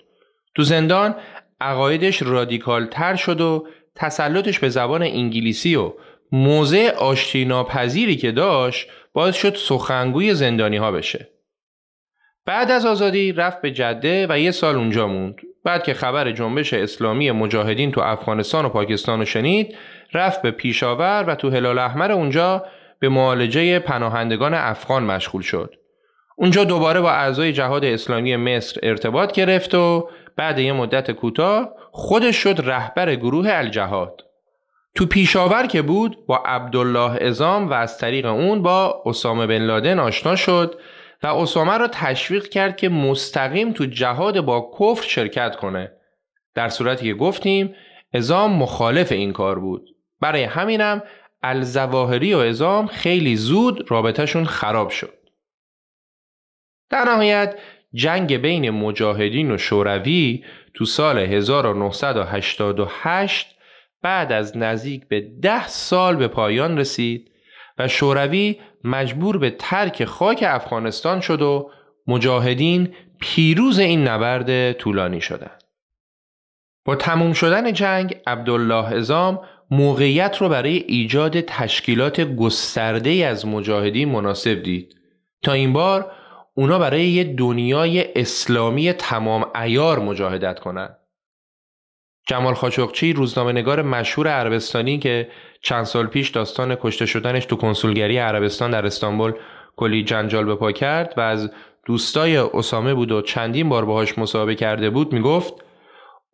[0.54, 1.14] تو زندان
[1.60, 5.92] عقایدش رادیکال تر شد و تسلطش به زبان انگلیسی و
[6.32, 11.28] موضع آشتی ناپذیری که داشت باعث شد سخنگوی زندانی ها بشه.
[12.46, 15.36] بعد از آزادی رفت به جده و یه سال اونجا موند.
[15.64, 19.76] بعد که خبر جنبش اسلامی مجاهدین تو افغانستان و پاکستان رو شنید
[20.12, 22.64] رفت به پیشاور و تو هلال احمر اونجا
[22.98, 25.74] به معالجه پناهندگان افغان مشغول شد.
[26.36, 32.36] اونجا دوباره با اعضای جهاد اسلامی مصر ارتباط گرفت و بعد یه مدت کوتاه خودش
[32.36, 34.24] شد رهبر گروه الجهاد.
[34.94, 39.98] تو پیشاور که بود با عبدالله ازام و از طریق اون با اسامه بن لادن
[39.98, 40.80] آشنا شد
[41.22, 45.92] و اسامه را تشویق کرد که مستقیم تو جهاد با کفر شرکت کنه.
[46.54, 47.74] در صورتی که گفتیم
[48.14, 49.88] ازام مخالف این کار بود.
[50.20, 51.02] برای همینم
[51.42, 55.18] الزواهری و ازام خیلی زود رابطهشون خراب شد.
[56.90, 57.58] در نهایت
[57.94, 63.56] جنگ بین مجاهدین و شوروی تو سال 1988
[64.02, 67.30] بعد از نزدیک به ده سال به پایان رسید
[67.78, 71.70] و شوروی مجبور به ترک خاک افغانستان شد و
[72.06, 75.62] مجاهدین پیروز این نبرد طولانی شدند.
[76.84, 79.40] با تموم شدن جنگ عبدالله ازام
[79.70, 84.94] موقعیت رو برای ایجاد تشکیلات گسترده از مجاهدین مناسب دید
[85.42, 86.12] تا این بار
[86.54, 90.96] اونا برای یه دنیای اسلامی تمام ایار مجاهدت کنند.
[92.28, 95.28] جمال خاشقچی روزنامه نگار مشهور عربستانی که
[95.62, 99.32] چند سال پیش داستان کشته شدنش تو کنسولگری عربستان در استانبول
[99.76, 101.50] کلی جنجال به پا کرد و از
[101.86, 105.54] دوستای اسامه بود و چندین بار باهاش مصاحبه کرده بود می‌گفت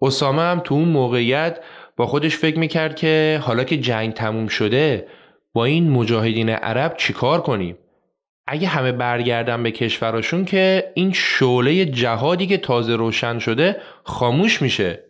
[0.02, 1.60] اسامه هم تو اون موقعیت
[1.96, 5.08] با خودش فکر می‌کرد که حالا که جنگ تموم شده
[5.52, 7.78] با این مجاهدین عرب چیکار کنیم
[8.46, 15.04] اگه همه برگردن به کشوراشون که این شعله جهادی که تازه روشن شده خاموش میشه.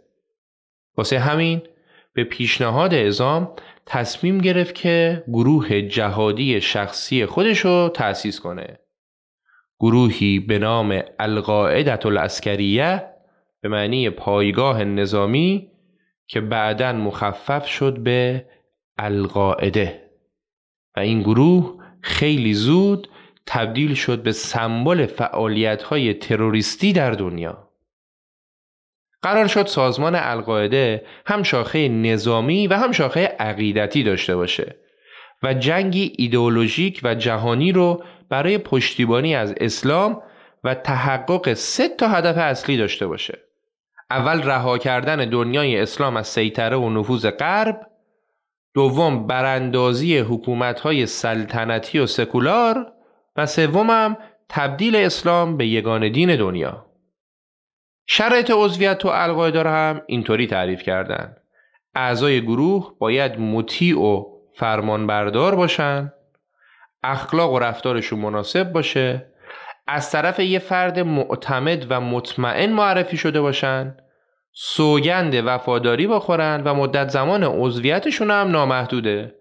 [0.96, 1.62] واسه همین
[2.12, 3.52] به پیشنهاد ازام
[3.86, 8.78] تصمیم گرفت که گروه جهادی شخصی خودشو تأسیس کنه.
[9.80, 13.02] گروهی به نام القاعدت الاسکریه
[13.60, 15.70] به معنی پایگاه نظامی
[16.26, 18.46] که بعدا مخفف شد به
[18.98, 20.02] القاعده.
[20.96, 23.08] و این گروه خیلی زود
[23.46, 27.70] تبدیل شد به سمبل فعالیت های تروریستی در دنیا.
[29.22, 34.76] قرار شد سازمان القاعده هم شاخه نظامی و هم شاخه عقیدتی داشته باشه
[35.42, 40.22] و جنگی ایدئولوژیک و جهانی رو برای پشتیبانی از اسلام
[40.64, 43.38] و تحقق سه تا هدف اصلی داشته باشه.
[44.10, 47.86] اول رها کردن دنیای اسلام از سیطره و نفوذ غرب
[48.74, 52.92] دوم براندازی حکومت‌های سلطنتی و سکولار
[53.36, 54.16] و سومم
[54.48, 56.86] تبدیل اسلام به یگان دین دنیا.
[58.06, 61.36] شرایط عضویت تو القاعده هم اینطوری تعریف کردن.
[61.94, 64.24] اعضای گروه باید مطیع و
[64.54, 66.12] فرمانبردار باشن.
[67.02, 69.26] اخلاق و رفتارشون مناسب باشه.
[69.86, 73.96] از طرف یه فرد معتمد و مطمئن معرفی شده باشن.
[74.52, 79.34] سوگند وفاداری بخورن و مدت زمان عضویتشون هم نامحدوده.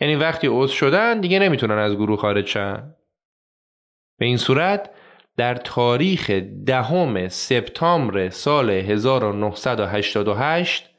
[0.00, 2.95] یعنی وقتی عضو شدن دیگه نمی‌تونن از گروه خارج شن.
[4.18, 4.90] به این صورت
[5.36, 6.30] در تاریخ
[6.66, 10.90] دهم سپتامبر سال 1988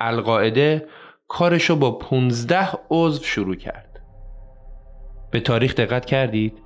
[0.00, 0.88] القاعده
[1.28, 4.00] کارشو با 15 عضو شروع کرد.
[5.30, 6.58] به تاریخ دقت کردید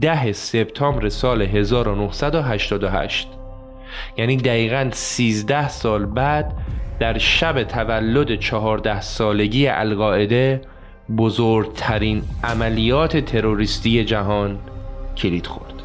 [0.00, 3.28] ده سپتامبر سال 1988
[4.16, 6.52] یعنی دقیقا 13 سال بعد
[7.00, 10.60] در شب تولد 14 سالگی القاعده
[11.16, 14.58] بزرگترین عملیات تروریستی جهان
[15.16, 15.76] کلید خورد.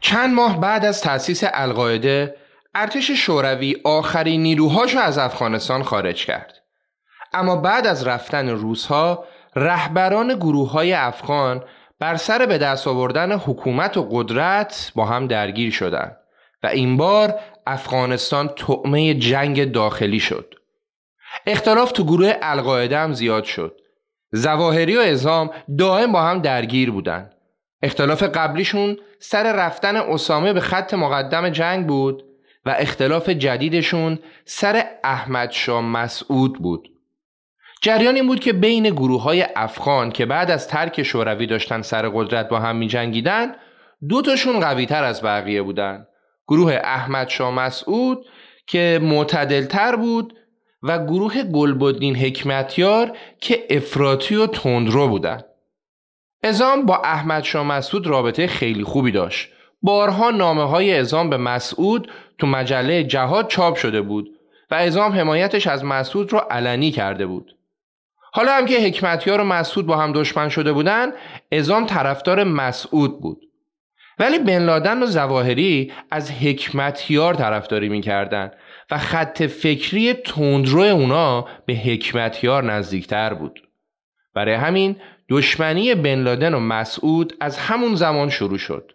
[0.00, 2.36] چند ماه بعد از تأسیس القاعده
[2.74, 6.52] ارتش شوروی آخرین نیروهاش رو از افغانستان خارج کرد.
[7.32, 9.24] اما بعد از رفتن روزها
[9.58, 11.64] رهبران گروه های افغان
[11.98, 16.16] بر سر به دست آوردن حکومت و قدرت با هم درگیر شدند
[16.62, 20.54] و این بار افغانستان طعمه جنگ داخلی شد.
[21.46, 23.80] اختلاف تو گروه القاعده هم زیاد شد.
[24.32, 27.34] زواهری و ازام دائم با هم درگیر بودند
[27.82, 32.24] اختلاف قبلیشون سر رفتن اسامه به خط مقدم جنگ بود
[32.66, 36.88] و اختلاف جدیدشون سر احمد شاه مسعود بود.
[37.82, 42.08] جریان این بود که بین گروه های افغان که بعد از ترک شوروی داشتن سر
[42.08, 43.22] قدرت با هم می
[44.08, 46.06] دو تاشون قوی تر از بقیه بودن.
[46.48, 48.26] گروه احمد شاه مسعود
[48.66, 50.34] که معتدلتر بود
[50.82, 55.44] و گروه گلبدین حکمتیار که افراطی و تندرو بودند.
[56.42, 59.48] ازام با احمد شاه مسعود رابطه خیلی خوبی داشت.
[59.82, 64.28] بارها نامه های ازام به مسعود تو مجله جهاد چاپ شده بود
[64.70, 67.57] و ازام حمایتش از مسعود رو علنی کرده بود.
[68.32, 71.12] حالا هم که حکمتیار و مسعود با هم دشمن شده بودن
[71.52, 73.40] ازام طرفدار مسعود بود.
[74.18, 78.50] ولی بن لادن و زواهری از حکمتیار طرفداری می‌کردن
[78.90, 83.68] و خط فکری تندرو اونا به حکمتیار نزدیکتر بود.
[84.34, 84.96] برای همین
[85.28, 88.92] دشمنی بن لادن و مسعود از همون زمان شروع شد.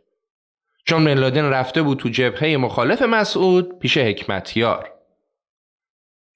[0.86, 4.92] چون بن لادن رفته بود تو جبهه مخالف مسعود پیش حکمتیار.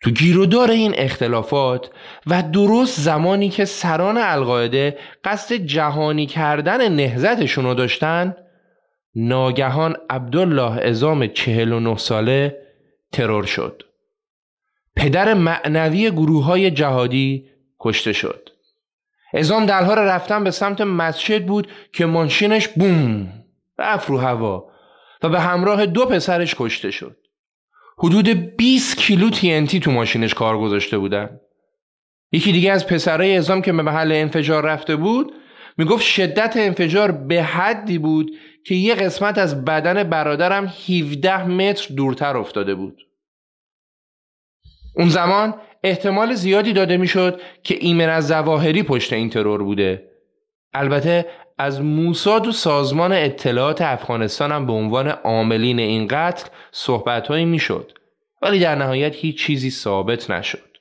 [0.02, 1.90] تو گیرودار این اختلافات
[2.28, 8.36] و درست زمانی که سران القاعده قصد جهانی کردن نهزتشون رو داشتن
[9.16, 12.58] ناگهان عبدالله ازام 49 ساله
[13.12, 13.84] ترور شد.
[14.96, 18.50] پدر معنوی گروه های جهادی کشته شد.
[19.34, 23.34] ازام در حال رفتن به سمت مسجد بود که ماشینش بوم
[23.80, 24.70] رفت رو هوا
[25.24, 27.18] و به همراه دو پسرش کشته شد.
[28.00, 31.40] حدود 20 کیلو TNT تو ماشینش کار گذاشته بودن.
[32.32, 35.34] یکی دیگه از پسرای ازام که به محل انفجار رفته بود
[35.78, 38.32] می‌گفت شدت انفجار به حدی بود
[38.66, 43.02] که یه قسمت از بدن برادرم 17 متر دورتر افتاده بود.
[44.96, 50.12] اون زمان احتمال زیادی داده می‌شد که ایمن از زواهری پشت این ترور بوده
[50.74, 51.26] البته
[51.58, 57.92] از موساد و سازمان اطلاعات افغانستان هم به عنوان عاملین این قتل صحبتهایی می‌شد.
[58.42, 60.78] ولی در نهایت هیچ چیزی ثابت نشد.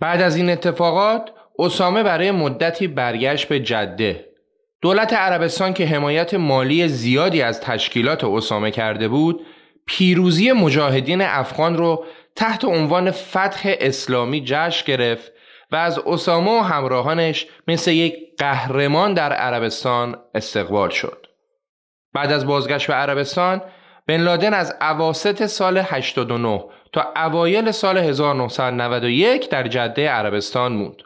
[0.00, 4.26] بعد از این اتفاقات اسامه برای مدتی برگشت به جده.
[4.82, 9.46] دولت عربستان که حمایت مالی زیادی از تشکیلات اسامه کرده بود
[9.86, 12.04] پیروزی مجاهدین افغان رو
[12.36, 15.32] تحت عنوان فتح اسلامی جشن گرفت
[15.72, 21.26] و از اسامه و همراهانش مثل یک قهرمان در عربستان استقبال شد.
[22.14, 23.62] بعد از بازگشت به عربستان
[24.06, 31.02] بن لادن از اواسط سال 89 تا اوایل سال 1991 در جده عربستان موند.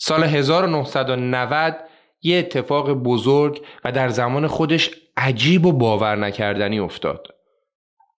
[0.00, 1.76] سال 1990
[2.22, 7.26] یه اتفاق بزرگ و در زمان خودش عجیب و باور نکردنی افتاد.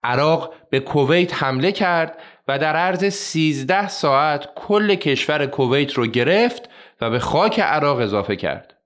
[0.03, 2.17] عراق به کویت حمله کرد
[2.49, 6.69] و در عرض 13 ساعت کل کشور کویت رو گرفت
[7.01, 8.77] و به خاک عراق اضافه کرد.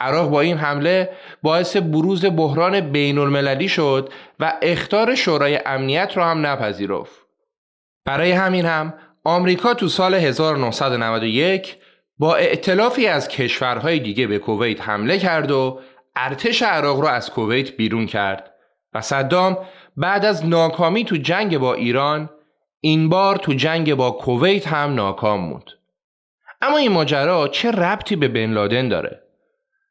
[0.00, 1.10] عراق با این حمله
[1.42, 7.26] باعث بروز بحران بین المللی شد و اختار شورای امنیت را هم نپذیرفت.
[8.04, 8.94] برای همین هم
[9.24, 11.76] آمریکا تو سال 1991
[12.18, 15.80] با ائتلافی از کشورهای دیگه به کویت حمله کرد و
[16.16, 18.54] ارتش عراق را از کویت بیرون کرد
[18.92, 19.58] و صدام
[19.96, 22.30] بعد از ناکامی تو جنگ با ایران
[22.80, 25.64] این بار تو جنگ با کویت هم ناکام موند.
[26.60, 29.22] اما این ماجرا چه ربطی به بن لادن داره؟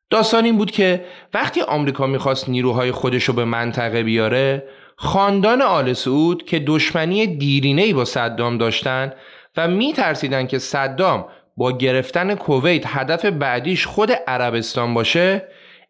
[0.10, 4.64] داستان این بود که وقتی آمریکا می‌خواست نیروهای خودش رو به منطقه بیاره
[4.96, 9.14] خاندان آل سعود که دشمنی دیرینه‌ای با صدام داشتن
[9.58, 11.26] و میترسیدن که صدام
[11.58, 15.48] با گرفتن کویت هدف بعدیش خود عربستان باشه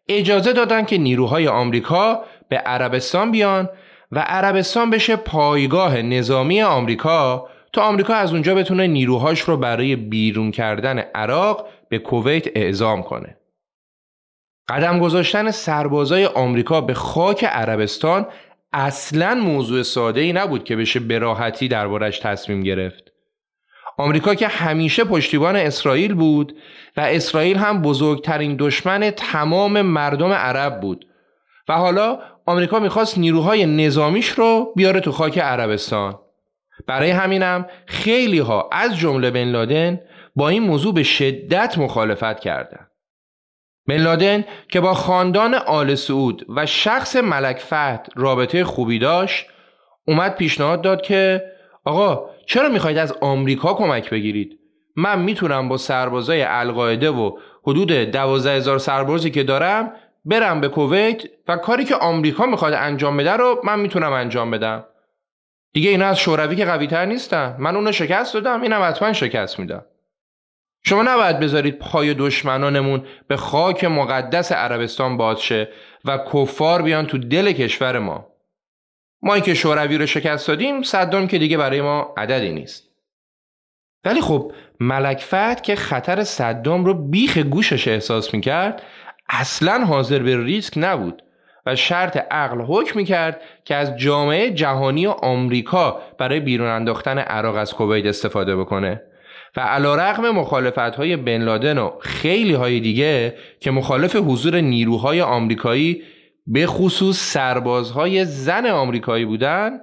[0.08, 3.68] اجازه دادن که نیروهای آمریکا به عربستان بیان
[4.12, 10.50] و عربستان بشه پایگاه نظامی آمریکا تا آمریکا از اونجا بتونه نیروهاش رو برای بیرون
[10.50, 13.36] کردن عراق به کویت اعزام کنه.
[14.68, 18.26] قدم گذاشتن سربازای آمریکا به خاک عربستان
[18.72, 23.04] اصلا موضوع ساده ای نبود که بشه به راحتی دربارش تصمیم گرفت.
[23.98, 26.56] آمریکا که همیشه پشتیبان اسرائیل بود
[26.96, 31.06] و اسرائیل هم بزرگترین دشمن تمام مردم عرب بود
[31.68, 32.18] و حالا
[32.50, 36.18] آمریکا می‌خواست نیروهای نظامیش رو بیاره تو خاک عربستان
[36.86, 40.00] برای همینم خیلی ها از جمله بن لادن
[40.36, 42.90] با این موضوع به شدت مخالفت کردند.
[43.88, 49.46] بن لادن که با خاندان آل سعود و شخص ملک فهد رابطه خوبی داشت
[50.06, 51.42] اومد پیشنهاد داد که
[51.84, 54.58] آقا چرا می‌خواید از آمریکا کمک بگیرید
[54.96, 59.92] من می‌تونم با سربازای القاعده و حدود دوازده هزار سربازی که دارم
[60.24, 64.84] برم به کویت و کاری که آمریکا می‌خواد انجام بده رو من می‌تونم انجام بدم.
[65.72, 67.56] دیگه اینا از شوروی که قوی تر نیستن.
[67.58, 69.84] من اونو شکست دادم اینم حتما شکست میدم.
[70.82, 75.52] شما نباید بذارید پای دشمنانمون به خاک مقدس عربستان باز
[76.04, 78.26] و کفار بیان تو دل کشور ما.
[79.22, 82.90] ما که شوروی رو شکست دادیم صدام که دیگه برای ما عددی نیست.
[84.04, 88.82] ولی خب ملک فهد که خطر صدام رو بیخ گوشش احساس می‌کرد
[89.30, 91.22] اصلا حاضر به ریسک نبود
[91.66, 97.56] و شرط عقل حکم می‌کرد که از جامعه جهانی و آمریکا برای بیرون انداختن عراق
[97.56, 99.02] از کویت استفاده بکنه
[99.56, 105.20] و علا رقم مخالفت های بن لادن و خیلی های دیگه که مخالف حضور نیروهای
[105.20, 106.02] آمریکایی
[106.46, 109.80] به خصوص سربازهای زن آمریکایی بودن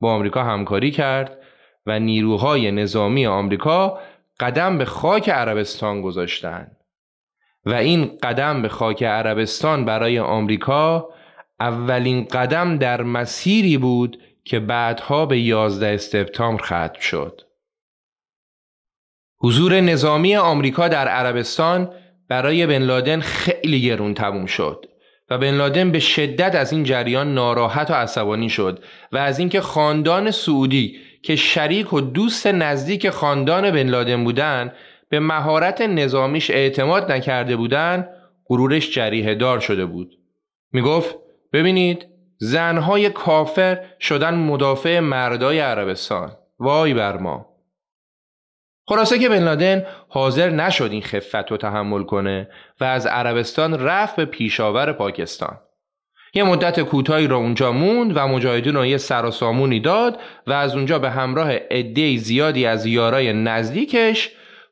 [0.00, 1.38] با آمریکا همکاری کرد
[1.86, 3.98] و نیروهای نظامی آمریکا
[4.40, 6.79] قدم به خاک عربستان گذاشتند.
[7.64, 11.08] و این قدم به خاک عربستان برای آمریکا
[11.60, 17.40] اولین قدم در مسیری بود که بعدها به 11 سپتامبر ختم شد.
[19.38, 21.90] حضور نظامی آمریکا در عربستان
[22.28, 24.86] برای بن لادن خیلی گرون تموم شد
[25.30, 29.60] و بن لادن به شدت از این جریان ناراحت و عصبانی شد و از اینکه
[29.60, 34.72] خاندان سعودی که شریک و دوست نزدیک خاندان بن لادن بودن
[35.10, 38.08] به مهارت نظامیش اعتماد نکرده بودن
[38.46, 40.18] غرورش جریه دار شده بود.
[40.72, 41.16] می گفت
[41.52, 42.06] ببینید
[42.38, 46.32] زنهای کافر شدن مدافع مردای عربستان.
[46.58, 47.46] وای بر ما.
[48.86, 52.48] خلاصه که بن لادن حاضر نشد این خفت رو تحمل کنه
[52.80, 55.58] و از عربستان رفت به پیشاور پاکستان.
[56.34, 60.52] یه مدت کوتاهی را اونجا موند و مجاهدین رو یه سر و سامونی داد و
[60.52, 64.30] از اونجا به همراه عده زیادی از یارای نزدیکش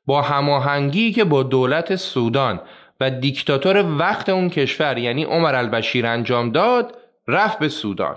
[0.09, 2.61] با هماهنگی که با دولت سودان
[3.01, 6.99] و دیکتاتور وقت اون کشور یعنی عمر البشیر انجام داد
[7.29, 8.17] رفت به سودان.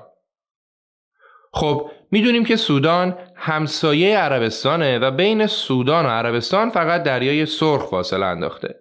[1.54, 8.26] خب می‌دونیم که سودان همسایه عربستانه و بین سودان و عربستان فقط دریای سرخ فاصله
[8.26, 8.76] انداخته.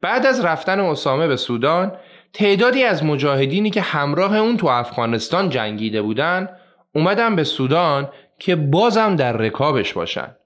[0.00, 1.92] بعد از رفتن اسامه به سودان
[2.32, 6.48] تعدادی از مجاهدینی که همراه اون تو افغانستان جنگیده بودن
[6.94, 10.36] اومدن به سودان که بازم در رکابش باشن.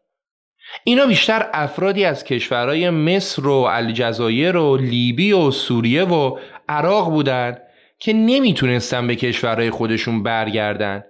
[0.85, 6.39] اینا بیشتر افرادی از کشورهای مصر و الجزایر و لیبی و سوریه و
[6.69, 7.63] عراق بودند
[7.99, 11.05] که نمی‌تونستن به کشورهای خودشون برگردن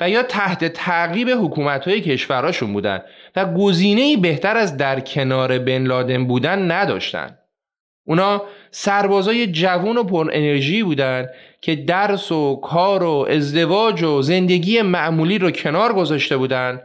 [0.00, 3.02] و یا تحت تعقیب حکومتهای کشورهاشون بودن
[3.36, 7.38] و گزینه بهتر از در کنار بن لادن بودن نداشتن.
[8.04, 11.28] اونا سربازای جوان و پر انرژی بودن
[11.60, 16.80] که درس و کار و ازدواج و زندگی معمولی رو کنار گذاشته بودن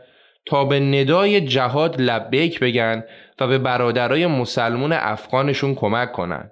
[0.48, 3.04] تا به ندای جهاد لبیک بگن
[3.40, 6.52] و به برادرای مسلمون افغانشون کمک کنن.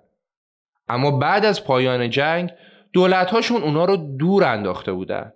[0.90, 2.50] اما بعد از پایان جنگ
[2.94, 5.32] دولتهاشون اونا رو دور انداخته بودن.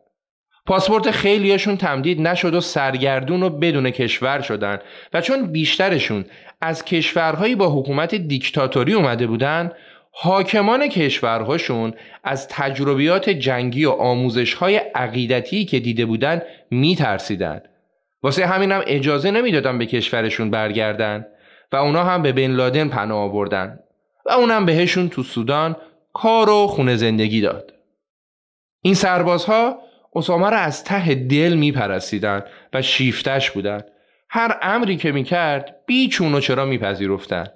[0.66, 4.80] پاسپورت خیلیاشون تمدید نشد و سرگردون و بدون کشور شدن
[5.14, 6.26] و چون بیشترشون
[6.62, 9.72] از کشورهایی با حکومت دیکتاتوری اومده بودن
[10.12, 11.93] حاکمان کشورهاشون
[12.24, 16.41] از تجربیات جنگی و آموزشهای عقیدتی که دیده بودن
[16.72, 17.68] میترسیدند
[18.24, 21.26] واسه همینم اجازه نمی‌دادن به کشورشون برگردن
[21.72, 23.80] و اونا هم به بن لادن پناه آوردن
[24.26, 25.76] و اونم بهشون تو سودان
[26.13, 27.74] کار و خونه زندگی داد.
[28.82, 29.80] این سربازها
[30.15, 32.43] اسامه را از ته دل میپرستیدن
[32.74, 33.82] و شیفتش بودن.
[34.30, 37.47] هر امری که می‌کرد بیچون و چرا میپذیرفتن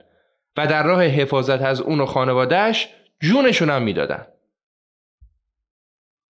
[0.57, 2.89] و در راه حفاظت از اون و خانوادهش
[3.19, 4.27] جونشون هم می‌دادن.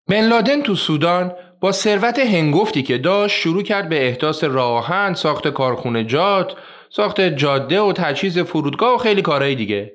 [0.09, 1.35] بن لادن تو سودان
[1.73, 6.57] ثروت هنگفتی که داشت شروع کرد به احداث راهن، ساخت کارخونجات،
[6.91, 9.93] ساخت جاده و تجهیز فرودگاه و خیلی کارهای دیگه.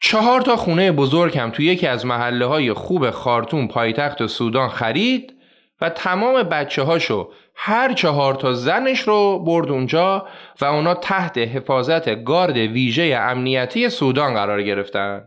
[0.00, 5.34] چهار تا خونه بزرگ هم توی یکی از محله های خوب خارتون پایتخت سودان خرید
[5.80, 10.26] و تمام بچه هاشو هر چهار تا زنش رو برد اونجا
[10.60, 15.24] و اونا تحت حفاظت گارد ویژه امنیتی سودان قرار گرفتن.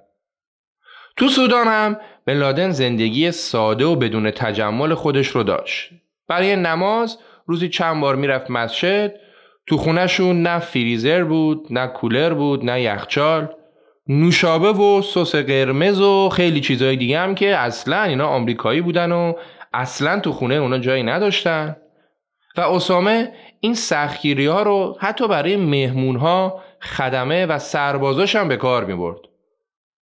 [1.17, 5.89] تو سودان هم بن لادن زندگی ساده و بدون تجمل خودش رو داشت.
[6.27, 7.17] برای نماز
[7.47, 9.13] روزی چند بار می‌رفت مسجد
[9.67, 13.47] تو خونهشون نه فریزر بود نه کولر بود نه یخچال
[14.07, 19.33] نوشابه و سس قرمز و خیلی چیزهای دیگه هم که اصلا اینا آمریکایی بودن و
[19.73, 21.75] اصلا تو خونه اونا جایی نداشتن
[22.57, 28.57] و اسامه این سختگیری ها رو حتی برای مهمون ها خدمه و سربازاش هم به
[28.57, 29.30] کار می برد.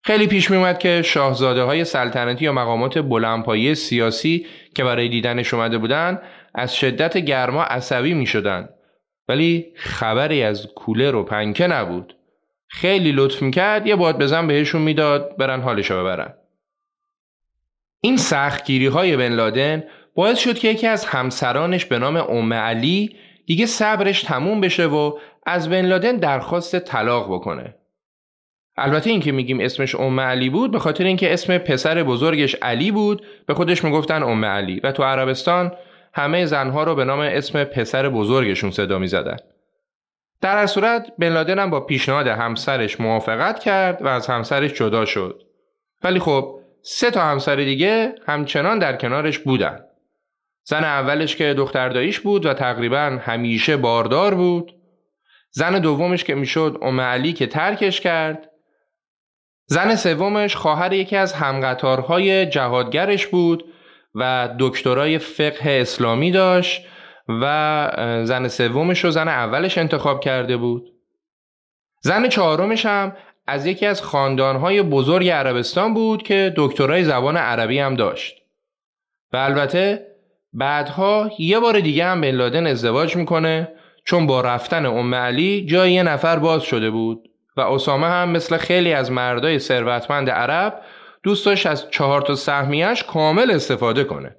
[0.07, 4.45] خیلی پیش می اومد که شاهزاده های سلطنتی یا مقامات بلندپایه سیاسی
[4.75, 6.21] که برای دیدنش اومده بودن
[6.55, 8.69] از شدت گرما عصبی می شدن.
[9.27, 12.15] ولی خبری از کولر و پنکه نبود.
[12.67, 16.33] خیلی لطف می‌کرد یه باد بزن بهشون می‌داد برن حالشو ببرن.
[18.01, 19.83] این سختگیری های بن لادن
[20.15, 25.17] باعث شد که یکی از همسرانش به نام ام علی دیگه صبرش تموم بشه و
[25.45, 27.75] از بن لادن درخواست طلاق بکنه.
[28.77, 32.91] البته این که میگیم اسمش ام علی بود به خاطر اینکه اسم پسر بزرگش علی
[32.91, 35.71] بود به خودش می‌گفتن ام علی و تو عربستان
[36.13, 39.37] همه زنها رو به نام اسم پسر بزرگشون صدا می‌زدن.
[40.41, 45.05] در هر صورت بن لادن هم با پیشنهاد همسرش موافقت کرد و از همسرش جدا
[45.05, 45.41] شد.
[46.03, 49.79] ولی خب سه تا همسر دیگه همچنان در کنارش بودن.
[50.63, 54.73] زن اولش که دختر داییش بود و تقریبا همیشه باردار بود.
[55.51, 58.46] زن دومش که می‌شد ام علی که ترکش کرد.
[59.69, 63.65] زن سومش خواهر یکی از همقطارهای جهادگرش بود
[64.15, 66.87] و دکترای فقه اسلامی داشت
[67.41, 70.93] و زن سومش رو زن اولش انتخاب کرده بود.
[72.01, 73.15] زن چهارمش هم
[73.47, 78.35] از یکی از خاندانهای بزرگ عربستان بود که دکترای زبان عربی هم داشت.
[79.33, 80.07] و البته
[80.53, 83.71] بعدها یه بار دیگه هم بن لادن ازدواج می‌کنه
[84.05, 87.26] چون با رفتن ام علی جای یه نفر باز شده بود
[87.57, 90.81] و اسامه هم مثل خیلی از مردای ثروتمند عرب
[91.23, 94.35] دوست داشت از چهار تا سهمیش کامل استفاده کنه.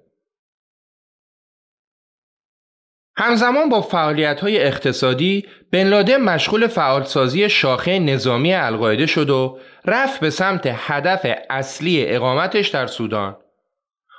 [3.17, 10.21] همزمان با فعالیت های اقتصادی بن لادن مشغول فعالسازی شاخه نظامی القاعده شد و رفت
[10.21, 13.37] به سمت هدف اصلی اقامتش در سودان.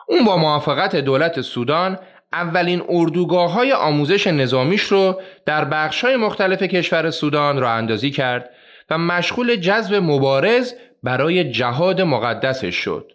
[0.07, 1.99] اون با موافقت دولت سودان
[2.33, 8.49] اولین اردوگاه های آموزش نظامیش رو در بخش های مختلف کشور سودان را اندازی کرد
[8.89, 10.73] و مشغول جذب مبارز
[11.03, 13.11] برای جهاد مقدسش شد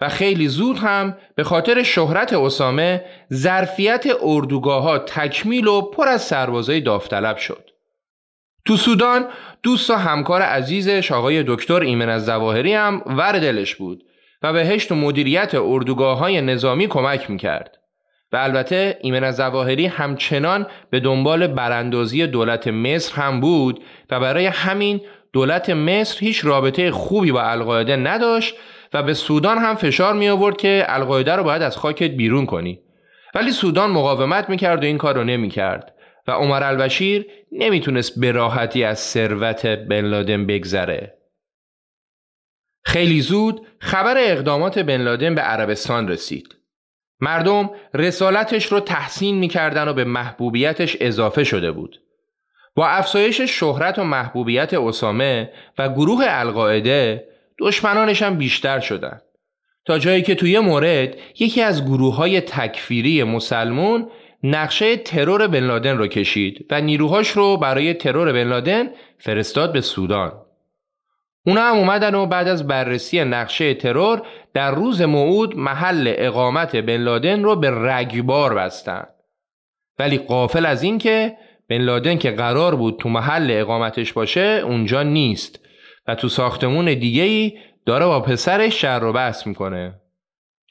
[0.00, 6.22] و خیلی زود هم به خاطر شهرت اسامه ظرفیت اردوگاه ها تکمیل و پر از
[6.22, 7.70] سربازای داوطلب شد.
[8.66, 9.28] تو سودان
[9.62, 14.04] دوست و همکار عزیزش آقای دکتر ایمن از زواهری هم ور دلش بود
[14.42, 17.79] و بهش تو مدیریت اردوگاه های نظامی کمک می‌کرد.
[18.32, 24.46] و البته ایمن از زواهری همچنان به دنبال براندازی دولت مصر هم بود و برای
[24.46, 25.00] همین
[25.32, 28.54] دولت مصر هیچ رابطه خوبی با القاعده نداشت
[28.92, 32.80] و به سودان هم فشار می آورد که القاعده رو باید از خاکت بیرون کنی.
[33.34, 35.94] ولی سودان مقاومت می‌کرد و این کار رو نمی‌کرد
[36.26, 41.18] و عمر البشیر نمی‌تونست به راحتی از ثروت بن لادن بگذره.
[42.84, 46.59] خیلی زود خبر اقدامات بن لادن به عربستان رسید.
[47.20, 52.00] مردم رسالتش رو تحسین می‌کردن و به محبوبیتش اضافه شده بود
[52.74, 59.20] با افزایش شهرت و محبوبیت اسامه و گروه القاعده دشمنانش هم بیشتر شدن
[59.86, 64.10] تا جایی که توی مورد یکی از گروه های تکفیری مسلمون
[64.42, 69.80] نقشه ترور بن لادن رو کشید و نیروهاش رو برای ترور بن لادن فرستاد به
[69.80, 70.32] سودان.
[71.50, 74.22] اونا هم اومدن و بعد از بررسی نقشه ترور
[74.54, 79.04] در روز موعود محل اقامت بن لادن رو به رگبار بستن.
[79.98, 81.36] ولی قافل از این که
[81.68, 85.60] بن لادن که قرار بود تو محل اقامتش باشه اونجا نیست
[86.06, 87.52] و تو ساختمون دیگه ای
[87.86, 89.94] داره با پسرش شر و بحث می‌کنه.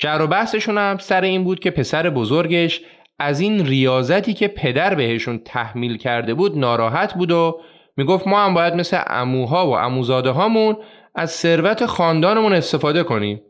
[0.02, 2.82] شر و بحثشون هم سر این بود که پسر بزرگش
[3.20, 7.62] از این ریاضتی که پدر بهشون تحمیل کرده بود ناراحت بود و
[7.98, 10.78] می‌گفت ما هم باید مثل اموها و اموزاده هامون
[11.16, 13.42] از ثروت خاندانمون استفاده کنیم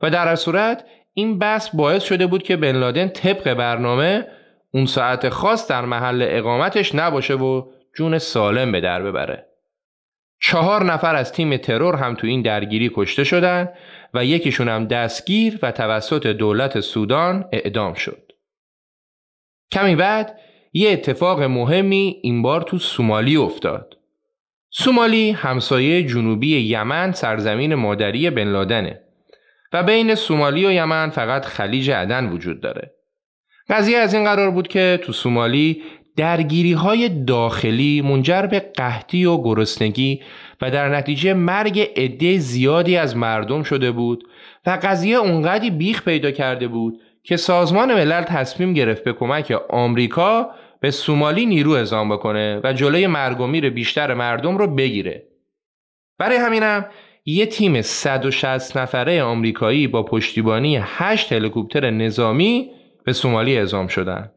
[0.00, 0.84] و در صورت
[1.14, 4.26] این بحث باعث شده بود که بن لادن طبق برنامه
[4.74, 7.62] اون ساعت خاص در محل اقامتش نباشه و
[7.96, 9.46] جون سالم به در ببره.
[10.40, 13.68] چهار نفر از تیم ترور هم تو این درگیری کشته شدن
[14.14, 18.32] و یکیشون هم دستگیر و توسط دولت سودان اعدام شد.
[19.72, 20.38] کمی بعد
[20.72, 23.96] یه اتفاق مهمی این بار تو سومالی افتاد.
[24.70, 29.00] سومالی همسایه جنوبی یمن سرزمین مادری بن لادنه
[29.72, 32.94] و بین سومالی و یمن فقط خلیج عدن وجود داره.
[33.68, 35.82] قضیه از این قرار بود که تو سومالی
[36.16, 40.20] درگیری های داخلی منجر به قحطی و گرسنگی
[40.60, 44.24] و در نتیجه مرگ عده زیادی از مردم شده بود
[44.66, 50.50] و قضیه اونقدی بیخ پیدا کرده بود که سازمان ملل تصمیم گرفت به کمک آمریکا
[50.80, 55.28] به سومالی نیرو اعزام بکنه و جلوی مرگ و میر بیشتر مردم رو بگیره.
[56.18, 56.86] برای همینم
[57.24, 62.70] یه تیم 160 نفره آمریکایی با پشتیبانی 8 هلیکوپتر نظامی
[63.04, 64.32] به سومالی اعزام شدند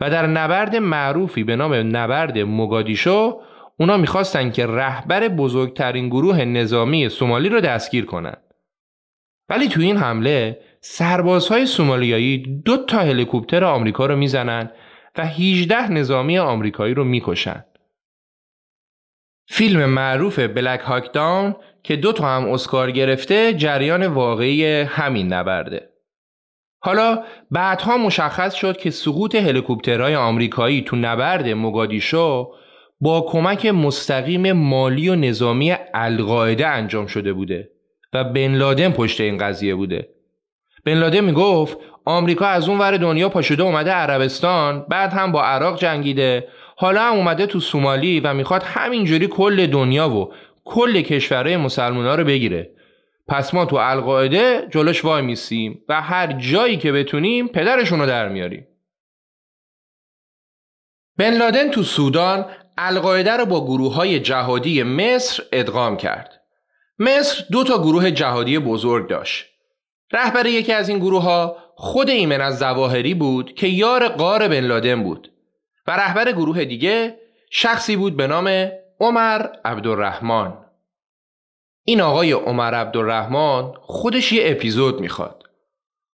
[0.00, 3.40] و در نبرد معروفی به نام نبرد مگادیشو
[3.78, 8.42] اونا می‌خواستن که رهبر بزرگترین گروه نظامی سومالی رو دستگیر کنند.
[9.48, 14.70] ولی تو این حمله سربازهای سومالیایی دو تا هلیکوپتر آمریکا رو می‌زنن
[15.18, 17.64] و 18 نظامی آمریکایی رو می‌کشن.
[19.48, 25.88] فیلم معروف بلک هاک داون که دو تا هم اسکار گرفته جریان واقعی همین نبرده.
[26.82, 32.54] حالا بعدها مشخص شد که سقوط هلیکوپترهای آمریکایی تو نبرد مگادیشو
[33.00, 37.70] با کمک مستقیم مالی و نظامی القاعده انجام شده بوده
[38.12, 40.11] و بن لادن پشت این قضیه بوده.
[40.84, 45.78] بن لادن می‌گفت آمریکا از اون ور دنیا پاشده اومده عربستان بعد هم با عراق
[45.78, 46.48] جنگیده.
[46.76, 50.32] حالا هم اومده تو سومالی و می‌خواد همینجوری کل دنیا و
[50.64, 52.70] کل کشورهای مسلمان رو بگیره.
[53.28, 58.28] پس ما تو القاعده جلوش وای میسیم و هر جایی که بتونیم پدرشون رو در
[58.28, 58.66] میاریم.
[61.18, 62.46] بن لادن تو سودان
[62.78, 66.40] القاعده رو با گروه های جهادی مصر ادغام کرد.
[66.98, 69.51] مصر دو تا گروه جهادی بزرگ داشت.
[70.12, 74.60] رهبر یکی از این گروه ها خود ایمن از زواهری بود که یار قار بن
[74.60, 75.32] لادن بود
[75.86, 77.18] و رهبر گروه دیگه
[77.50, 80.54] شخصی بود به نام عمر عبدالرحمن.
[81.84, 85.42] این آقای عمر عبدالرحمن خودش یه اپیزود می‌خواد.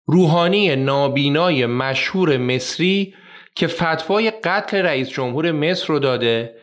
[0.06, 3.16] روحانی نابینای مشهور مصری
[3.56, 6.56] که فتوای قتل رئیس جمهور مصر رو داده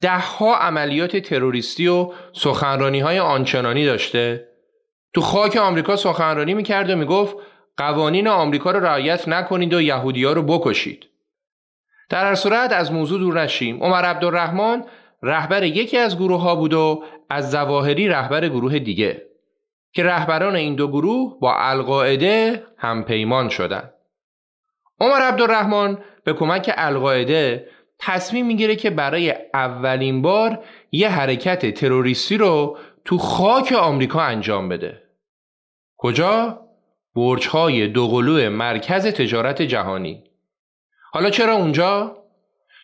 [0.00, 4.48] دهها عملیات تروریستی و سخنرانی های آنچنانی داشته
[5.14, 7.36] تو خاک آمریکا سخنرانی می‌کرد و می‌گفت
[7.76, 11.06] قوانین آمریکا رو رعایت نکنید و یهودی ها رو بکشید
[12.10, 14.84] در هر صورت از موضوع دور نشیم عمر عبدالرحمن
[15.22, 19.22] رهبر یکی از گروه ها بود و از زواهری رهبر گروه دیگه
[19.92, 23.92] که رهبران این دو گروه با القاعده هم پیمان شدند.
[25.00, 32.78] عمر عبدالرحمن به کمک القاعده تصمیم می‌گیره که برای اولین بار یه حرکت تروریستی رو
[33.04, 35.03] تو خاک آمریکا انجام بده.
[36.04, 36.60] کجا؟
[37.16, 40.24] برج های دوقلو مرکز تجارت جهانی.
[41.12, 42.16] حالا چرا اونجا؟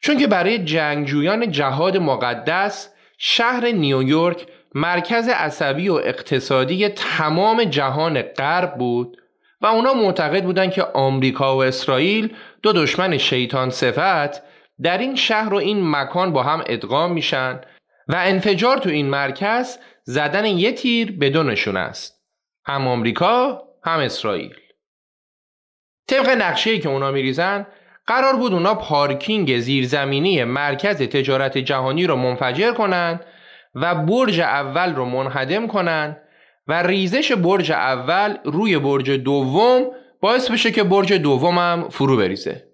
[0.03, 8.75] چون که برای جنگجویان جهاد مقدس شهر نیویورک مرکز عصبی و اقتصادی تمام جهان غرب
[8.79, 9.17] بود
[9.61, 14.43] و اونا معتقد بودند که آمریکا و اسرائیل دو دشمن شیطان صفت
[14.83, 17.61] در این شهر و این مکان با هم ادغام میشن
[18.09, 22.20] و انفجار تو این مرکز زدن یه تیر بدونشون است
[22.65, 24.55] هم آمریکا هم اسرائیل
[26.07, 27.67] طبق نقشه که اونا میریزن
[28.07, 33.21] قرار بود اونا پارکینگ زیرزمینی مرکز تجارت جهانی رو منفجر کنن
[33.75, 36.17] و برج اول رو منهدم کنن
[36.67, 39.91] و ریزش برج اول روی برج دوم
[40.21, 42.67] باعث بشه که برج دومم فرو بریزه.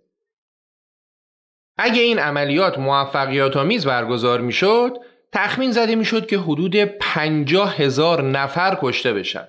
[1.78, 4.96] اگه این عملیات موفقیت آمیز برگزار می‌شد،
[5.32, 9.48] تخمین زده می‌شد که حدود پنجاه هزار نفر کشته بشن.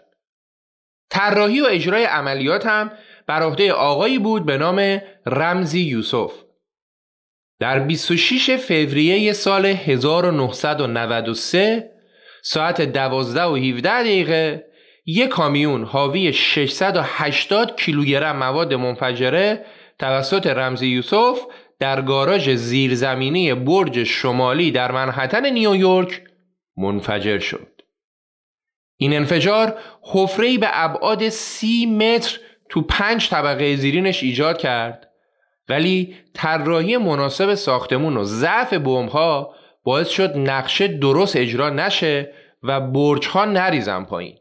[1.10, 2.92] طراحی و اجرای عملیات هم
[3.28, 6.32] بر عهده آقایی بود به نام رمزی یوسف
[7.60, 11.92] در 26 فوریه سال 1993
[12.44, 14.66] ساعت 12 و 17 دقیقه
[15.06, 19.66] یک کامیون حاوی 680 کیلوگرم مواد منفجره
[20.00, 21.40] توسط رمزی یوسف
[21.80, 26.22] در گاراژ زیرزمینی برج شمالی در منحتن نیویورک
[26.78, 27.77] منفجر شد.
[28.98, 32.40] این انفجار حفره‌ای به ابعاد سی متر
[32.70, 35.12] تو پنج طبقه زیرینش ایجاد کرد.
[35.70, 38.74] ولی طراحی مناسب ساختمون و ضعف
[39.12, 42.34] ها باعث شد نقشه درست اجرا نشه
[42.64, 44.38] و برج ها نریزن پایین.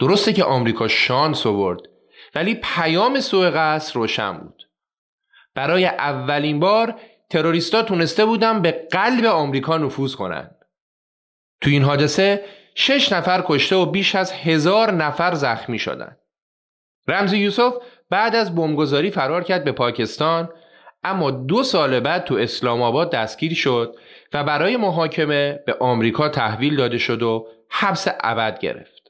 [0.00, 1.80] درسته که آمریکا شانس آورد
[2.34, 4.62] ولی پیام سوء قصد روشن بود.
[5.54, 7.00] برای اولین بار
[7.30, 10.56] تروریستا تونسته بودن به قلب آمریکا نفوذ کنند
[11.60, 12.44] تو این حادثه
[12.74, 16.18] شش نفر کشته و بیش از هزار نفر زخمی شدند
[17.08, 17.74] رمزی یوسف
[18.10, 20.48] بعد از بمبگذاری فرار کرد به پاکستان
[21.04, 23.96] اما دو سال بعد تو اسلام آباد دستگیر شد
[24.32, 29.00] و برای محاکمه به آمریکا تحویل داده شد و حبس ابد گرفت.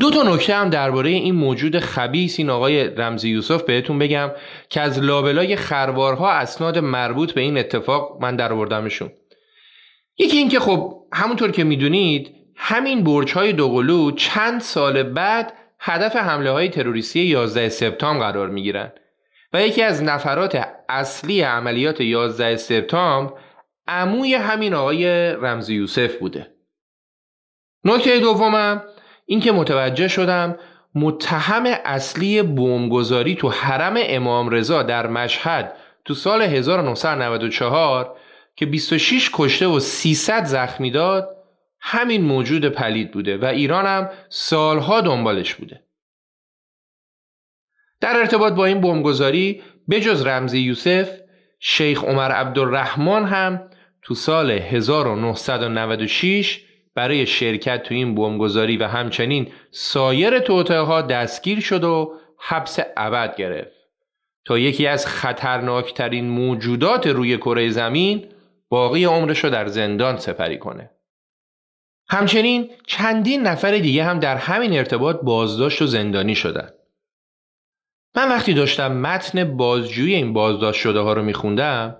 [0.00, 4.30] دو تا نکته هم درباره این موجود خبیس این آقای رمزی یوسف بهتون بگم
[4.68, 9.10] که از لابلای خروارها اسناد مربوط به این اتفاق من در آوردمشون.
[10.18, 16.50] یکی اینکه خب همونطور که می‌دونید همین برج های دوقلو چند سال بعد هدف حمله
[16.50, 18.92] های تروریستی 11 سپتامبر قرار می گیرن
[19.52, 23.32] و یکی از نفرات اصلی عملیات 11 سپتامبر
[23.88, 26.54] عموی همین آقای رمزی یوسف بوده.
[27.84, 28.82] نکته دومم
[29.26, 30.58] اینکه متوجه شدم
[30.94, 35.72] متهم اصلی بمبگذاری تو حرم امام رضا در مشهد
[36.04, 38.16] تو سال 1994
[38.58, 41.36] که 26 کشته و 300 زخمی داد
[41.80, 45.84] همین موجود پلید بوده و ایران هم سالها دنبالش بوده.
[48.00, 51.10] در ارتباط با این بمبگذاری بجز رمزی یوسف
[51.60, 53.70] شیخ عمر عبدالرحمن هم
[54.02, 56.60] تو سال 1996
[56.94, 63.36] برای شرکت تو این بمبگذاری و همچنین سایر توطئه ها دستگیر شد و حبس ابد
[63.36, 63.78] گرفت.
[64.44, 68.28] تا یکی از خطرناکترین موجودات روی کره زمین
[68.70, 70.90] باقی عمرش رو در زندان سپری کنه
[72.10, 76.68] همچنین چندین نفر دیگه هم در همین ارتباط بازداشت و زندانی شدن.
[78.16, 81.96] من وقتی داشتم متن بازجویی این بازداشت شده ها رو میخوندم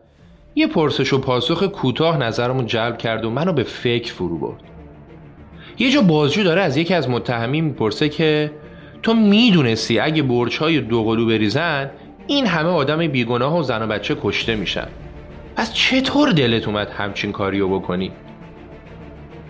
[0.54, 4.60] یه پرسش و پاسخ کوتاه نظرمو جلب کرد و منو به فکر فرو برد.
[5.78, 8.52] یه جا بازجو داره از یکی از متهمین می‌پرسه که
[9.02, 11.90] تو می‌دونستی اگه برچ های دوقلو بریزن
[12.26, 14.88] این همه آدم بیگناه و زن و بچه کشته میشن
[15.59, 18.12] پس چطور دلت اومد همچین کاریو بکنی؟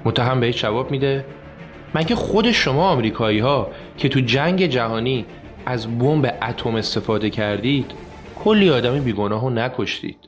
[0.05, 1.25] متهم بهش جواب میده
[1.95, 5.27] مگه خود شما آمریکایی ها که تو جنگ جهانی
[5.67, 7.91] از بمب اتم استفاده کردید
[8.45, 10.28] کلی آدم بیگناه رو نکشتید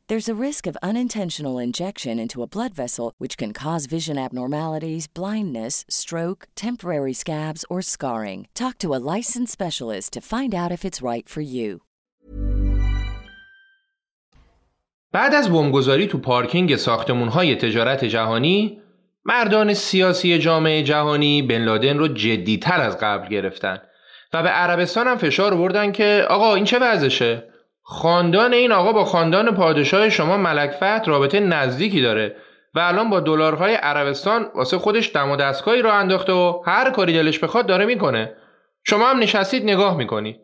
[0.11, 5.07] There's a risk of unintentional injection into a blood vessel, which can cause vision abnormalities,
[5.07, 8.39] blindness, stroke, temporary scabs, or scarring.
[8.53, 11.79] Talk to a licensed specialist to find out if it's right for you.
[15.11, 18.81] بعد از بمبگذاری تو پارکینگ ساختمان‌های تجارت جهانی،
[19.25, 23.77] مردان سیاسی جامعه جهانی بن لادن رو جدیتر از قبل گرفتن
[24.33, 27.50] و به عربستان هم فشار بردن که آقا این چه وضعشه؟
[27.83, 32.35] خاندان این آقا با خاندان پادشاه شما ملک فهد رابطه نزدیکی داره
[32.73, 37.13] و الان با دلارهای عربستان واسه خودش دم و دستگاهی رو انداخته و هر کاری
[37.13, 38.35] دلش بخواد داره می‌کنه.
[38.83, 40.39] شما هم نشستید نگاه می‌کنید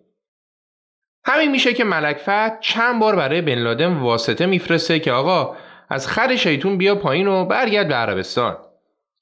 [1.26, 5.56] همین میشه که ملک فهد چند بار برای بن لادن واسطه میفرسته که آقا
[5.90, 8.58] از خر شیطون بیا پایین و برگرد به عربستان.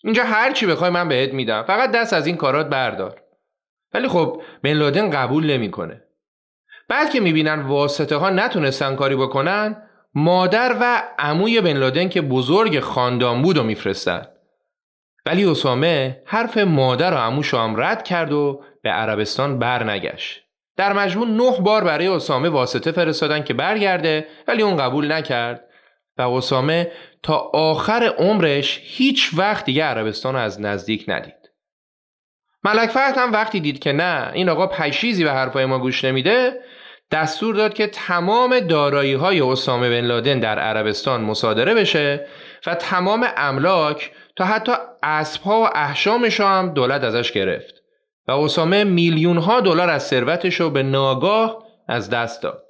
[0.03, 1.63] اینجا هر چی بخوای من بهت میدم.
[1.63, 3.22] فقط دست از این کارات بردار.
[3.93, 6.04] ولی خب بن لادن قبول نمی‌کنه.
[6.89, 9.81] بعد که می‌بینن واسطه ها نتونستن کاری بکنن
[10.15, 14.27] مادر و عموی بن لادن که بزرگ خاندان بود و میفرستن
[15.25, 20.41] ولی اسامه حرف مادر و عموش هم رد کرد و به عربستان برنگشت
[20.77, 25.63] در مجموع نه بار برای اسامه واسطه فرستادن که برگرده ولی اون قبول نکرد
[26.17, 26.91] و اسامه
[27.23, 31.51] تا آخر عمرش هیچ وقت دیگه عربستان از نزدیک ندید.
[32.63, 36.59] ملک فهد هم وقتی دید که نه این آقا پشیزی به حرفای ما گوش نمیده
[37.11, 42.27] دستور داد که تمام دارایی های اسامه بن لادن در عربستان مصادره بشه
[42.65, 44.71] و تمام املاک تا حتی
[45.03, 47.73] اسبها و احشامش هم دولت ازش گرفت
[48.27, 52.65] و اسامه میلیون ها دلار از ثروتش رو به ناگاه از دست داد.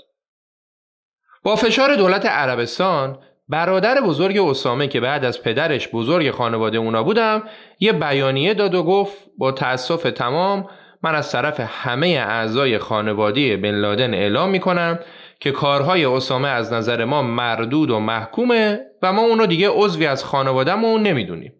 [1.44, 7.44] با فشار دولت عربستان برادر بزرگ اسامه که بعد از پدرش بزرگ خانواده اونا بودم
[7.80, 10.70] یه بیانیه داد و گفت با تأسف تمام
[11.06, 15.00] من از طرف همه اعضای خانواده بن لادن اعلام می‌کنم
[15.40, 20.24] که کارهای اسامه از نظر ما مردود و محکومه و ما اونو دیگه عضوی از
[20.24, 21.54] خانوادهمون نمی‌دونیم.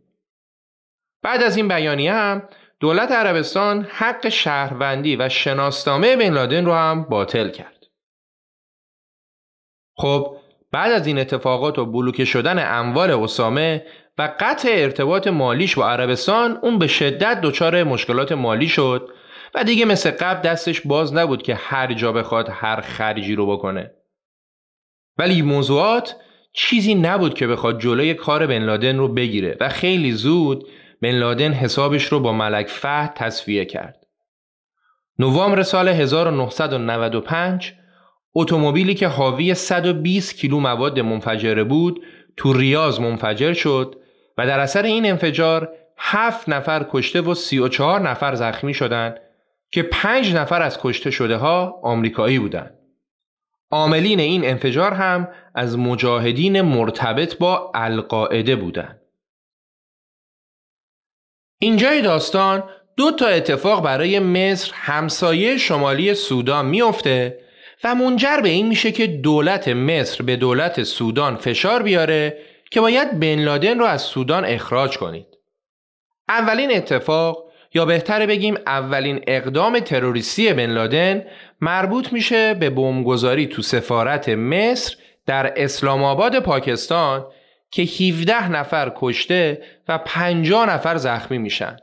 [1.24, 2.44] بعد از این بیانیه هم
[2.80, 7.86] دولت عربستان حق شهروندی و شناسنامه بن لادن رو هم باطل کرد.
[9.98, 10.38] خب
[10.72, 13.86] بعد از این اتفاقات و بلوکه شدن اموال اسامه
[14.18, 19.15] و قطع ارتباط مالیش با عربستان اون به شدت دچار مشکلات مالی شد
[19.56, 23.92] و دیگه مثل قبل دستش باز نبود که هر جا بخواد هر خرجی رو بکنه.
[25.18, 26.16] ولی موضوعات
[26.54, 30.68] چیزی نبود که بخواد جلوی کار بن لادن رو بگیره و خیلی زود
[31.02, 34.06] بن لادن حسابش رو با ملک فهد تصفیه کرد.
[35.20, 37.74] نوامبر سال 1995
[38.36, 42.04] اتومبیلی که حاوی 120 کیلو مواد منفجره بود
[42.38, 43.96] تو ریاض منفجر شد
[44.38, 49.20] و در اثر این انفجار هفت نفر کشته و 34 نفر زخمی شدند
[49.76, 52.80] که پنج نفر از کشته شده ها آمریکایی بودند.
[53.72, 59.02] عاملین این انفجار هم از مجاهدین مرتبط با القاعده بودند.
[61.60, 62.64] اینجای داستان
[62.98, 67.40] دو تا اتفاق برای مصر همسایه شمالی سودان میافته
[67.84, 72.38] و منجر به این میشه که دولت مصر به دولت سودان فشار بیاره
[72.72, 75.28] که باید بن لادن رو از سودان اخراج کنید.
[76.30, 77.45] اولین اتفاق
[77.76, 81.26] یا بهتره بگیم اولین اقدام تروریستی بن لادن
[81.62, 84.96] مربوط میشه به بمبگذاری تو سفارت مصر
[85.26, 87.26] در اسلام آباد پاکستان
[87.72, 91.78] که 17 نفر کشته و 50 نفر زخمی میشن.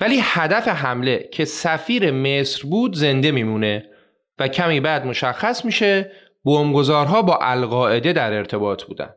[0.00, 3.84] ولی هدف حمله که سفیر مصر بود زنده میمونه
[4.38, 6.10] و کمی بعد مشخص میشه
[6.44, 9.10] بمبگذارها با القاعده در ارتباط بودن.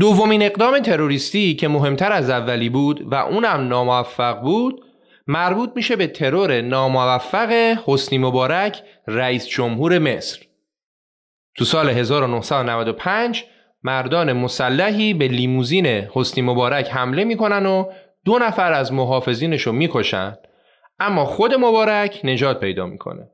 [0.00, 4.84] دومین اقدام تروریستی که مهمتر از اولی بود و اونم ناموفق بود
[5.26, 10.40] مربوط میشه به ترور ناموفق حسنی مبارک رئیس جمهور مصر.
[11.56, 13.44] تو سال 1995
[13.82, 17.90] مردان مسلحی به لیموزین حسنی مبارک حمله می‌کنن و
[18.24, 20.36] دو نفر از محافظینش رو می‌کشن
[20.98, 23.30] اما خود مبارک نجات پیدا می‌کنه.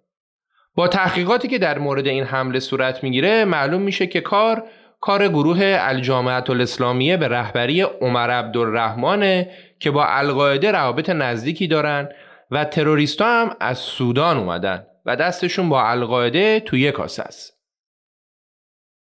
[0.74, 4.64] با تحقیقاتی که در مورد این حمله صورت می‌گیره معلوم میشه که کار
[5.03, 9.46] کار گروه الجامعت الاسلامیه به رهبری عمر عبدالرحمن
[9.80, 12.09] که با القاعده روابط نزدیکی دارن
[12.50, 17.59] و تروریستا هم از سودان اومدن و دستشون با القاعده توی کاسه است.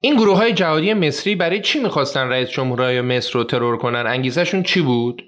[0.02, 4.64] این گروه های جهادی مصری برای چی می‌خواستن رئیس جمهورهای مصر رو ترور کنن؟ انگیزشون
[4.64, 5.24] چی بود؟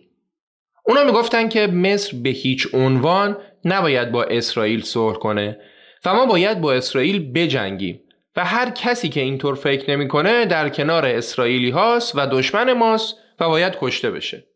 [0.83, 5.57] اونا می‌گفتن که مصر به هیچ عنوان نباید با اسرائیل صلح کنه
[6.05, 7.99] و ما باید با اسرائیل بجنگیم
[8.35, 13.49] و هر کسی که اینطور فکر نمی‌کنه در کنار اسرائیلی هاست و دشمن ماست و
[13.49, 14.47] باید کشته بشه.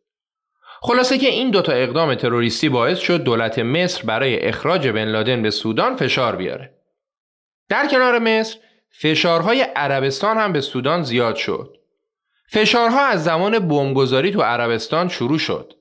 [0.82, 5.50] خلاصه که این دوتا اقدام تروریستی باعث شد دولت مصر برای اخراج بن لادن به
[5.50, 6.74] سودان فشار بیاره.
[7.70, 8.58] در کنار مصر
[9.02, 11.78] فشارهای عربستان هم به سودان زیاد شد.
[12.52, 15.74] فشارها از زمان بمبگذاری تو عربستان شروع شد.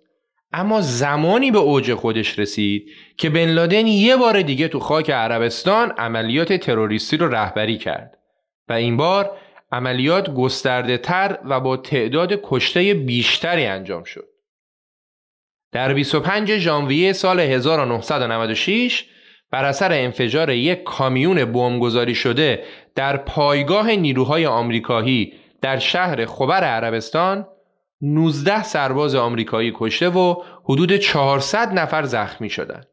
[0.53, 5.91] اما زمانی به اوج خودش رسید که بن لادن یه بار دیگه تو خاک عربستان
[5.91, 8.19] عملیات تروریستی رو رهبری کرد
[8.69, 9.39] و این بار
[9.73, 14.29] عملیات گسترده تر و با تعداد کشته بیشتری انجام شد.
[15.73, 19.05] در 25 ژانویه سال 1996
[19.51, 22.65] بر اثر انفجار یک کامیون بمبگذاری شده
[22.95, 25.33] در پایگاه نیروهای آمریکایی
[25.63, 27.47] در شهر خبر عربستان
[28.01, 32.87] 19 سرباز آمریکایی کشته و حدود 400 نفر زخمی شدند.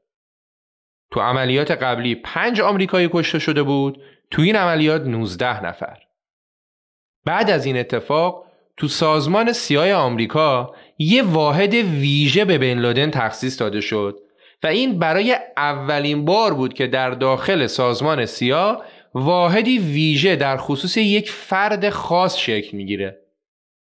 [1.12, 4.02] تو عملیات قبلی پنج آمریکایی کشته شده بود
[4.32, 5.98] تو این عملیات 19 نفر
[7.26, 8.46] بعد از این اتفاق
[8.78, 14.20] تو سازمان سیای آمریکا یه واحد ویژه به بن لادن تخصیص داده شد
[14.64, 18.82] و این برای اولین بار بود که در داخل سازمان سیا
[19.14, 23.23] واحدی ویژه در خصوص یک فرد خاص شکل می‌گیره.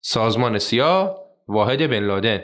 [0.06, 1.16] سازمان سیا
[1.48, 2.44] واحد بن لادن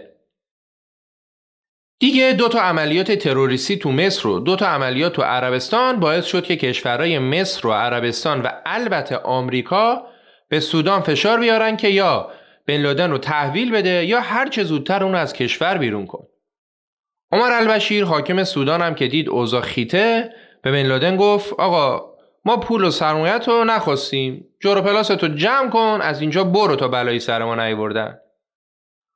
[2.00, 6.44] دیگه دو تا عملیات تروریستی تو مصر و دو تا عملیات تو عربستان باعث شد
[6.44, 10.08] که کشورهای مصر و عربستان و البته آمریکا
[10.50, 12.32] به سودان فشار بیارن که یا
[12.68, 16.28] بن لادن رو تحویل بده یا هر چه زودتر اون از کشور بیرون کن.
[17.32, 22.09] عمر البشیر حاکم سودان هم که دید اوضاع خیته به بن لادن گفت آقا
[22.50, 24.46] ما پول و سرمایت رو نخواستیم.
[24.60, 28.20] جورو پلاستو جمع کن از اینجا برو تا بلایی سر ما نیوردن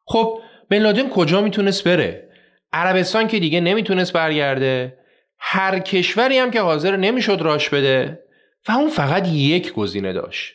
[0.07, 2.29] خب بن کجا می‌تونست بره؟
[2.73, 4.97] عربستان که دیگه نمی‌تونست برگرده.
[5.39, 8.23] هر کشوری هم که حاضر نمی‌شد راش بده.
[8.69, 10.53] و اون فقط یک گزینه داشت.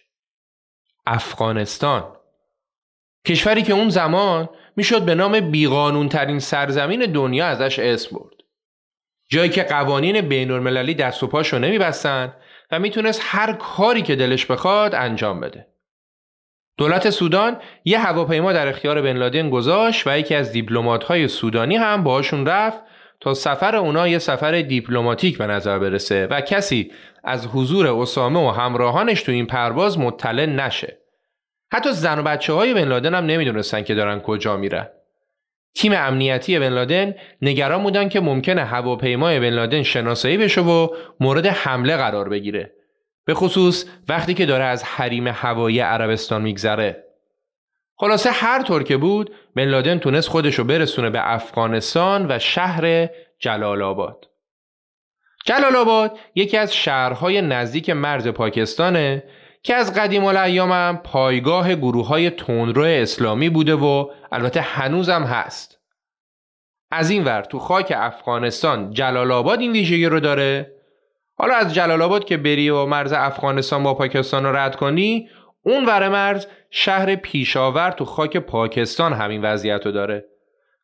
[1.06, 2.16] افغانستان.
[3.26, 8.34] کشوری که اون زمان می‌شد به نام بیقانون ترین سرزمین دنیا ازش اسم برد.
[9.30, 12.34] جایی که قوانین بین المللی دست و پاشو نمیبستن
[12.70, 15.66] و می‌تونست هر کاری که دلش بخواد انجام بده.
[16.78, 20.56] دولت سودان یه هواپیما در اختیار بن لادن گذاشت و یکی از
[21.08, 22.78] های سودانی هم باهاشون رفت
[23.20, 26.92] تا سفر اونا یه سفر دیپلماتیک به نظر برسه و کسی
[27.24, 30.98] از حضور اسامه و همراهانش تو این پرواز مطلع نشه.
[31.72, 34.88] حتی زن و بچه های بن لادن هم نمی‌دونستن که دارن کجا میرن.
[35.74, 40.88] تیم امنیتی بن لادن نگران بودن که ممکنه هواپیمای بن لادن شناسایی بشه و
[41.20, 42.72] مورد حمله قرار بگیره.
[43.24, 47.04] به خصوص وقتی که داره از حریم هوایی عربستان میگذره.
[47.96, 53.08] خلاصه هر طور که بود بن لادن تونست خودشو برسونه به افغانستان و شهر
[53.38, 54.24] جلال آباد.
[55.46, 59.22] جلال آباد یکی از شهرهای نزدیک مرز پاکستانه
[59.68, 65.78] که از قدیم الایام هم پایگاه گروه های تندرو اسلامی بوده و البته هنوزم هست.
[66.90, 70.72] از این ور تو خاک افغانستان جلال آباد این ویژگی رو داره؟
[71.34, 75.28] حالا از جلال آباد که بری و مرز افغانستان با پاکستان رو رد کنی
[75.62, 80.24] اون ور مرز شهر پیشاور تو خاک پاکستان همین وضعیت رو داره.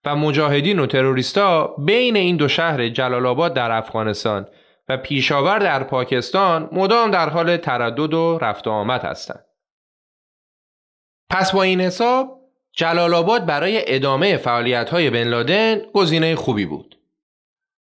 [0.04, 4.46] و مجاهدین و تروریستا بین این دو شهر جلال آباد در افغانستان.
[4.88, 9.44] و پیشاور در پاکستان مدام در حال تردد و رفت و آمد هستند.
[11.30, 12.40] پس با این حساب
[12.72, 16.98] جلال آباد برای ادامه فعالیت های بن لادن گزینه خوبی بود.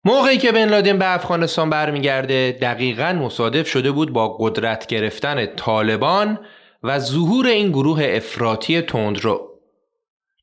[0.05, 6.39] موقعی که بن لادن به افغانستان برمیگرده دقیقا مصادف شده بود با قدرت گرفتن طالبان
[6.83, 9.49] و ظهور این گروه افراطی تندرو.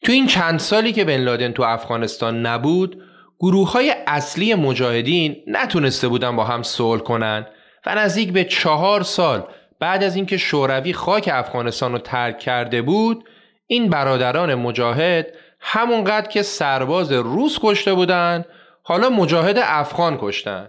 [0.04, 3.04] تو این چند سالی که بن لادن تو افغانستان نبود
[3.40, 7.46] گروه های اصلی مجاهدین نتونسته بودن با هم صلح کنن
[7.86, 9.48] و نزدیک به چهار سال
[9.80, 13.24] بعد از اینکه شوروی خاک افغانستان رو ترک کرده بود
[13.68, 18.46] این برادران مجاهد همونقدر که سرباز روس کشته بودن
[18.84, 20.68] حالا مجاهد افغان کشتن.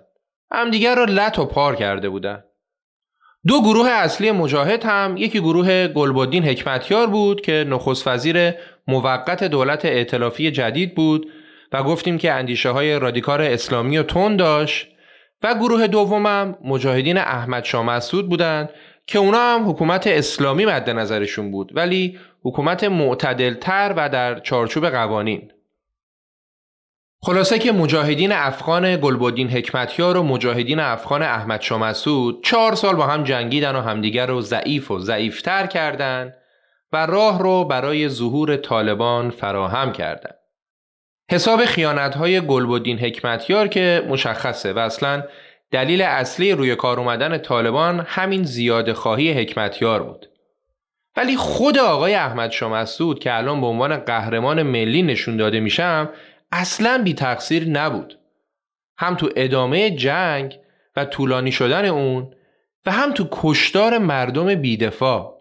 [0.53, 2.45] همدیگر را لط و پار کرده بودن.
[3.47, 8.55] دو گروه اصلی مجاهد هم یکی گروه گلبدین حکمتیار بود که نخست وزیر
[8.89, 11.27] موقت دولت ائتلافی جدید بود
[11.73, 14.89] و گفتیم که اندیشه های رادیکار اسلامی و تون داشت
[15.43, 18.71] و گروه دومم مجاهدین احمد شاه مسعود بودند
[19.07, 25.53] که اونا هم حکومت اسلامی مد نظرشون بود ولی حکومت معتدلتر و در چارچوب قوانین
[27.23, 33.07] خلاصه که مجاهدین افغان گلبدین حکمتیار و مجاهدین افغان احمد شاه مسعود چهار سال با
[33.07, 36.35] هم جنگیدن و همدیگر رو ضعیف و ضعیفتر کردند
[36.93, 40.40] و راه رو برای ظهور طالبان فراهم کردند.
[41.33, 45.25] حساب خیانت های گلبدین حکمتیار که مشخصه و اصلا
[45.71, 50.27] دلیل اصلی روی کار اومدن طالبان همین زیاد خواهی حکمتیار بود.
[51.17, 56.09] ولی خود آقای احمد شاه مسعود که الان به عنوان قهرمان ملی نشون داده میشم
[56.53, 58.19] اصلا بی تقصیر نبود.
[58.99, 60.59] هم تو ادامه جنگ
[60.97, 62.31] و طولانی شدن اون
[62.87, 65.37] و هم تو کشتار مردم بیدفاع.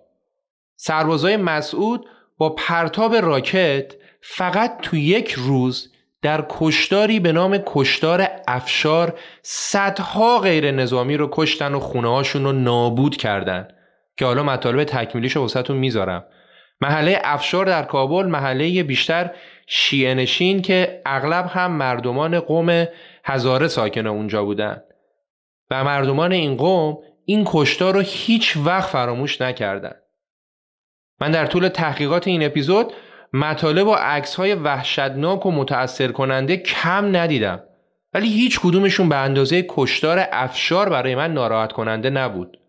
[0.76, 2.06] سربازای مسعود
[2.38, 5.91] با پرتاب راکت فقط تو یک روز
[6.22, 12.52] در کشتاری به نام کشتار افشار صدها غیر نظامی رو کشتن و خونه هاشون رو
[12.52, 13.68] نابود کردن.
[14.18, 16.26] که حالا مطالب تکمیلیش رو وسطون می‌ذارم.
[16.82, 19.32] محله افشار در کابل محله بیشتر
[19.68, 22.86] شیعه نشین که اغلب هم مردمان قوم
[23.24, 24.82] هزاره ساکن اونجا بودن.
[25.72, 29.96] و مردمان این قوم این کشتار رو هیچ وقت فراموش نکردن.
[31.22, 32.94] من در طول تحقیقات این اپیزود
[33.34, 37.64] مطالب و عکس های وحشتناک و متأثر کننده کم ندیدم
[38.14, 42.60] ولی هیچ کدومشون به اندازه کشتار افشار برای من ناراحت کننده نبود.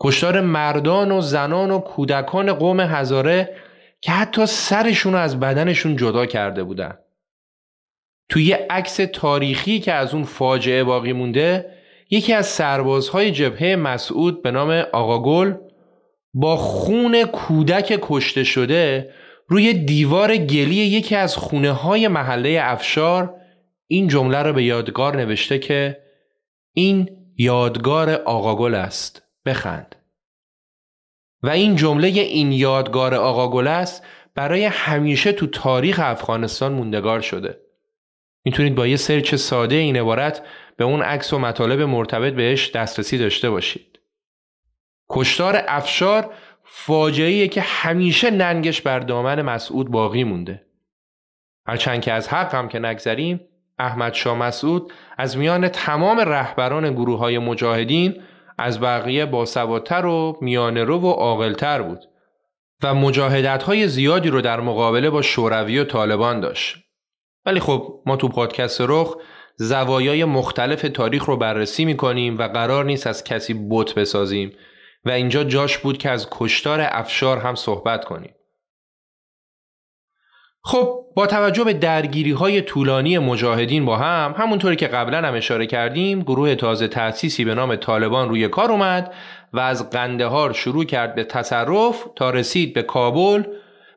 [0.00, 3.56] کشتار مردان و زنان و کودکان قوم هزاره
[4.00, 6.98] که حتی سرشون رو از بدنشون جدا کرده بودن.
[8.28, 11.72] توی یه عکس تاریخی که از اون فاجعه باقی مونده
[12.10, 15.54] یکی از سربازهای جبهه مسعود به نام آقا گل
[16.34, 19.10] با خون کودک کشته شده
[19.48, 23.34] روی دیوار گلی یکی از خونه های محله افشار
[23.86, 26.02] این جمله رو به یادگار نوشته که
[26.72, 29.22] این یادگار آقا گل است.
[29.46, 29.96] بخند.
[31.42, 34.04] و این جمله این یادگار آقا گل است
[34.34, 37.60] برای همیشه تو تاریخ افغانستان موندگار شده.
[38.44, 40.42] می‌تونید با یه سرچ ساده این عبارت
[40.76, 43.98] به اون عکس و مطالب مرتبط بهش دسترسی داشته باشید.
[45.10, 46.34] کشتار افشار
[46.68, 50.66] فاجعه که همیشه ننگش بر دامن مسعود باقی مونده.
[51.66, 53.40] هرچند که از حق هم که نگذریم
[53.78, 58.22] احمد شاه مسعود از میان تمام رهبران گروه های مجاهدین
[58.58, 61.98] از بقیه باسوادتر و میانرو و عاقلتر بود
[62.82, 66.76] و مجاهدت های زیادی رو در مقابله با شوروی و طالبان داشت.
[67.46, 69.16] ولی خب ما تو پادکست رخ
[69.56, 74.52] زوایای مختلف تاریخ رو بررسی می‌کنیم و قرار نیست از کسی بت بسازیم.
[75.06, 78.34] و اینجا جاش بود که از کشتار افشار هم صحبت کنیم.
[80.64, 85.66] خب با توجه به درگیری های طولانی مجاهدین با هم همونطوری که قبلا هم اشاره
[85.66, 89.14] کردیم گروه تازه تأسیسی به نام طالبان روی کار اومد
[89.52, 93.42] و از قندهار شروع کرد به تصرف تا رسید به کابل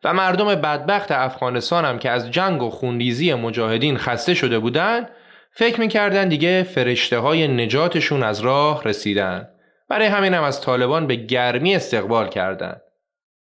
[0.03, 5.09] و مردم بدبخت افغانستان هم که از جنگ و خونریزی مجاهدین خسته شده بودند
[5.51, 9.47] فکر می‌کردن دیگه فرشته های نجاتشون از راه رسیدن
[9.89, 12.81] برای همین هم از طالبان به گرمی استقبال کردند.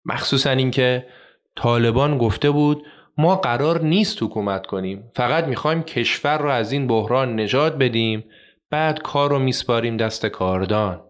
[0.05, 1.07] مخصوصا اینکه
[1.55, 2.85] طالبان گفته بود
[3.17, 5.11] ما قرار نیست حکومت کنیم.
[5.15, 8.23] فقط می‌خوایم کشور رو از این بحران نجات بدیم
[8.69, 11.01] بعد کار رو میسپاریم دست کاردان.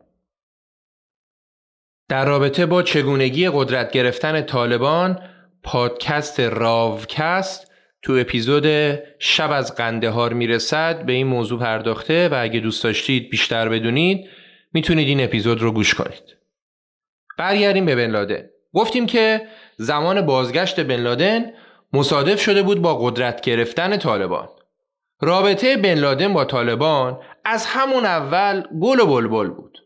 [2.09, 5.19] در رابطه با چگونگی قدرت گرفتن طالبان
[5.63, 7.71] پادکست راوکست
[8.01, 8.65] تو اپیزود
[9.19, 11.05] شب از قندهار می‌رسد.
[11.05, 14.29] به این موضوع پرداخته و اگه دوست داشتید بیشتر بدونید
[14.73, 16.37] می‌تونید این اپیزود رو گوش کنید.
[17.37, 18.43] برگردیم به بن لادن.
[18.73, 21.53] گفتیم که زمان بازگشت بن لادن
[21.93, 24.49] مصادف شده بود با قدرت گرفتن طالبان.
[25.21, 29.77] رابطه بن لادن با طالبان از همون اول گل و بلبل بود.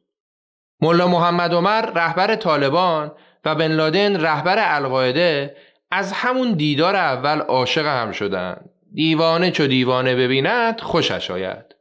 [0.82, 3.12] ملا محمد عمر رهبر طالبان
[3.46, 5.56] و بن لادن رهبر القاعده
[5.92, 8.66] از همون دیدار اول عاشق هم شدن.
[8.94, 11.75] دیوانه چو دیوانه ببیند خوشش آید.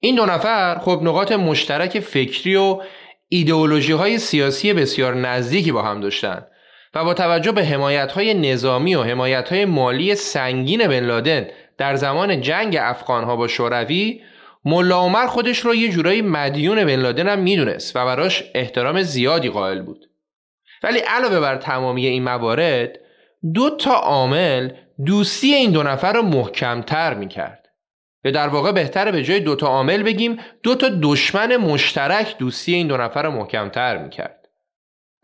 [0.00, 2.80] این دو نفر خب نقاط مشترک فکری و
[3.28, 6.46] ایدئولوژی های سیاسی بسیار نزدیکی با هم داشتن
[6.94, 11.46] و با توجه به حمایت های نظامی و حمایت های مالی سنگین بن لادن
[11.78, 14.20] در زمان جنگ افغان ها با شوروی
[14.64, 19.48] ملا عمر خودش رو یه جورایی مدیون بن لادن هم می‌دونست و براش احترام زیادی
[19.48, 20.10] قائل بود.
[20.82, 22.98] ولی علاوه بر تمامی این موارد
[23.54, 24.70] دو تا عامل
[25.06, 27.65] دوستی این دو نفر رو محکمتر می‌کرد.
[28.26, 32.96] یا در واقع بهتره به جای دوتا عامل بگیم دوتا دشمن مشترک دوستی این دو
[32.96, 34.48] نفر رو محکمتر می‌کرد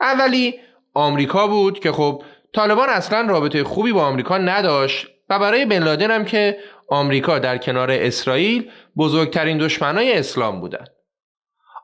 [0.00, 0.54] اولی
[0.94, 2.22] آمریکا بود که خب
[2.54, 6.58] طالبان اصلا رابطه خوبی با آمریکا نداشت و برای بن لادن هم که
[6.88, 10.88] آمریکا در کنار اسرائیل بزرگترین دشمنای اسلام بودند.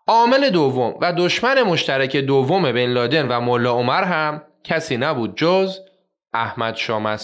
[0.07, 5.79] عامل دوم و دشمن مشترک دوم بن لادن و ملا عمر هم کسی نبود جز
[6.33, 7.19] احمد شاه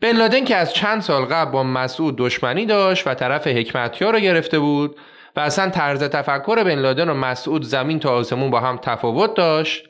[0.00, 4.18] بن لادن که از چند سال قبل با مسعود دشمنی داشت و طرف حکمتیار رو
[4.18, 4.96] گرفته بود
[5.36, 9.88] و اصلا طرز تفکر بن لادن و مسعود زمین تا آسمون با هم تفاوت داشت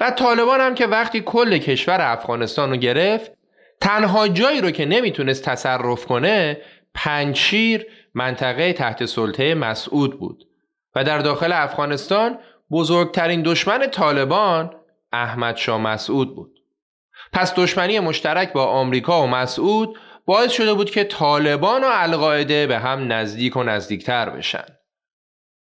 [0.00, 3.32] و طالبان هم که وقتی کل کشور افغانستان رو گرفت
[3.80, 6.60] تنها جایی رو که نمی‌تونست تصرف کنه
[6.94, 10.44] پنچیر منطقه تحت سلطه مسعود بود
[10.94, 12.38] و در داخل افغانستان
[12.70, 14.70] بزرگترین دشمن طالبان
[15.12, 16.59] احمد شاه مسعود بود.
[17.32, 22.78] پس دشمنی مشترک با آمریکا و مسعود باعث شده بود که طالبان و القاعده به
[22.78, 24.64] هم نزدیک و نزدیکتر بشن.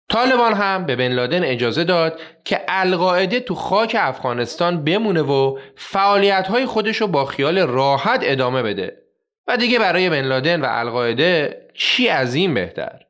[0.09, 6.47] طالبان هم به بن لادن اجازه داد که القاعده تو خاک افغانستان بمونه و فعالیت
[6.49, 9.03] های خودش رو با خیال راحت ادامه بده.
[9.47, 13.01] و دیگه برای بن لادن و القاعده چی از این بهتر؟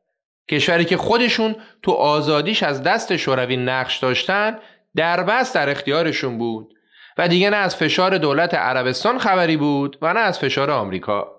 [0.50, 4.58] کشوری که خودشون تو آزادیش از دست شوروی نقش داشتن
[4.96, 6.74] در بس در اختیارشون بود.
[7.18, 11.34] و دیگه نه از فشار دولت عربستان خبری بود و نه از فشار آمریکا.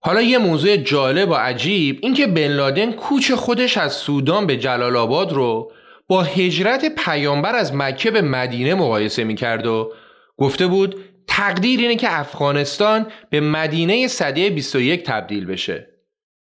[0.00, 4.96] حالا یه موضوع جالب و عجیب اینکه بن لادن کوچ خودش از سودان به جلال
[4.96, 5.72] آباد رو
[6.08, 9.92] با هجرت پیامبر از مکه به مدینه مقایسه می‌کرد و
[10.36, 15.88] گفته بود تقدیر اینه که افغانستان به مدینه صده 21 تبدیل بشه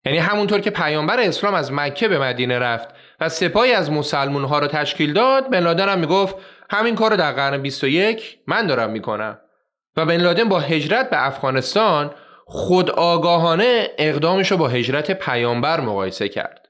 [0.05, 2.87] یعنی همونطور که پیامبر اسلام از مکه به مدینه رفت
[3.19, 6.35] و سپاهی از مسلمون ها رو تشکیل داد بن لادن هم می‌گفت
[6.69, 9.39] همین کار رو در قرن 21 من دارم می‌کنم.
[9.97, 12.11] و بن لادن با هجرت به افغانستان
[12.45, 16.69] خود آگاهانه اقدامش رو با هجرت پیامبر مقایسه کرد.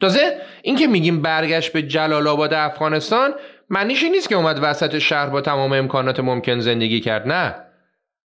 [0.00, 3.34] تازه اینکه میگیم برگشت به جلال آباد افغانستان
[3.70, 7.54] معنیش نیست که اومد وسط شهر با تمام امکانات ممکن زندگی کرد نه.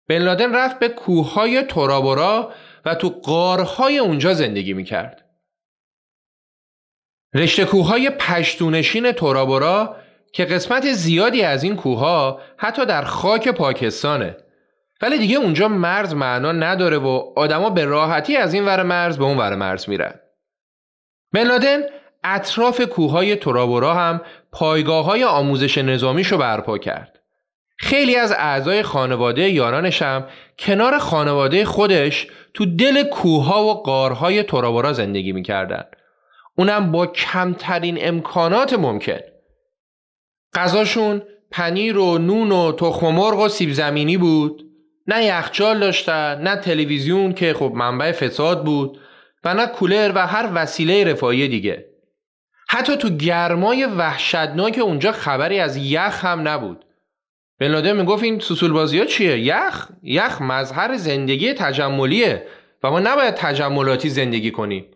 [0.09, 2.53] بن لادن رفت به کوههای تورابورا
[2.85, 5.25] و تو قارهای اونجا زندگی می‌کرد.
[7.35, 9.97] رشته کوههای پشتونشین تورابورا
[10.33, 14.37] که قسمت زیادی از این کوهها حتی در خاک پاکستانه
[15.03, 19.25] ولی دیگه اونجا مرز معنا نداره و آدما به راحتی از این ور مرز به
[19.25, 20.15] اون ور مرز میرن
[21.33, 21.81] بن لادن
[22.25, 24.21] اطراف کوههای تورابورا هم
[24.53, 27.19] پایگاه های آموزش نظامیشو برپا کرد.
[27.79, 30.27] خیلی از اعضای خانواده یارانش هم
[30.59, 35.85] کنار خانواده خودش تو دل کوهها و قارهای تورابورا زندگی می‌کردن.
[36.57, 39.19] اونم با کمترین امکانات ممکن.
[40.55, 44.65] غذاشون پنیر و نون و تخم مرغ و سیب زمینی بود.
[45.07, 48.99] نه یخچال داشتن، نه تلویزیون که خب منبع فساد بود
[49.45, 51.85] و نه کولر و هر وسیله رفاهی دیگه.
[52.69, 56.85] حتی تو گرمای وحشتناک اونجا خبری از یخ هم نبود.
[57.61, 62.47] بن می‌گفت این سوسول بازی ها چیه؟ یخ؟ یخ مظهر زندگی تجملیه
[62.83, 64.87] و ما نباید تجملاتی زندگی کنیم.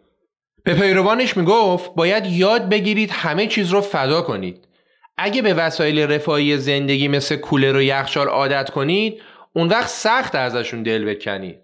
[0.64, 4.68] به پیروانش می‌گفت باید یاد بگیرید همه چیز رو فدا کنید.
[5.16, 9.22] اگه به وسایل رفاهی زندگی مثل کولر و یخچال عادت کنید
[9.52, 11.60] اون وقت سخت ازشون دل بکنید.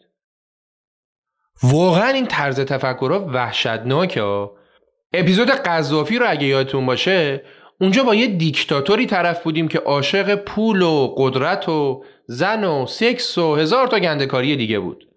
[1.62, 4.50] واقعا این طرز تفکر وحشتناکه
[5.12, 7.42] اپیزود قذافی رو اگه یادتون باشه
[7.80, 13.38] اونجا با یه دیکتاتوری طرف بودیم که عاشق پول و قدرت و زن و سکس
[13.38, 15.08] و هزار تا گندکاری دیگه بود.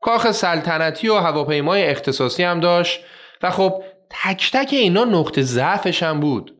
[0.00, 3.00] کاخ سلطنتی و هواپیمای اختصاصی هم داشت
[3.42, 6.59] و خب تک تک اینا نقطه ضعفش هم بود.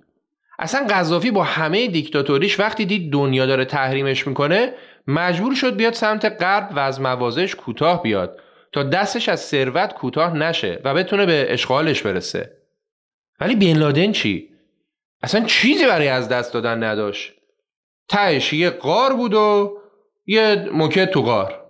[0.61, 4.73] اصلا قذافی با همه دیکتاتوریش وقتی دید دنیا داره تحریمش می‌کنه
[5.07, 8.41] مجبور شد بیاد سمت غرب و از موازش کوتاه بیاد
[8.73, 12.53] تا دستش از ثروت کوتاه نشه و بتونه به اشغالش برسه.
[13.41, 14.49] ولی بین لادن چی؟
[15.23, 17.33] اصلا چیزی برای از دست دادن نداشت.
[18.09, 19.79] تهش یه قار بود و
[20.27, 21.65] یه موکت تو قار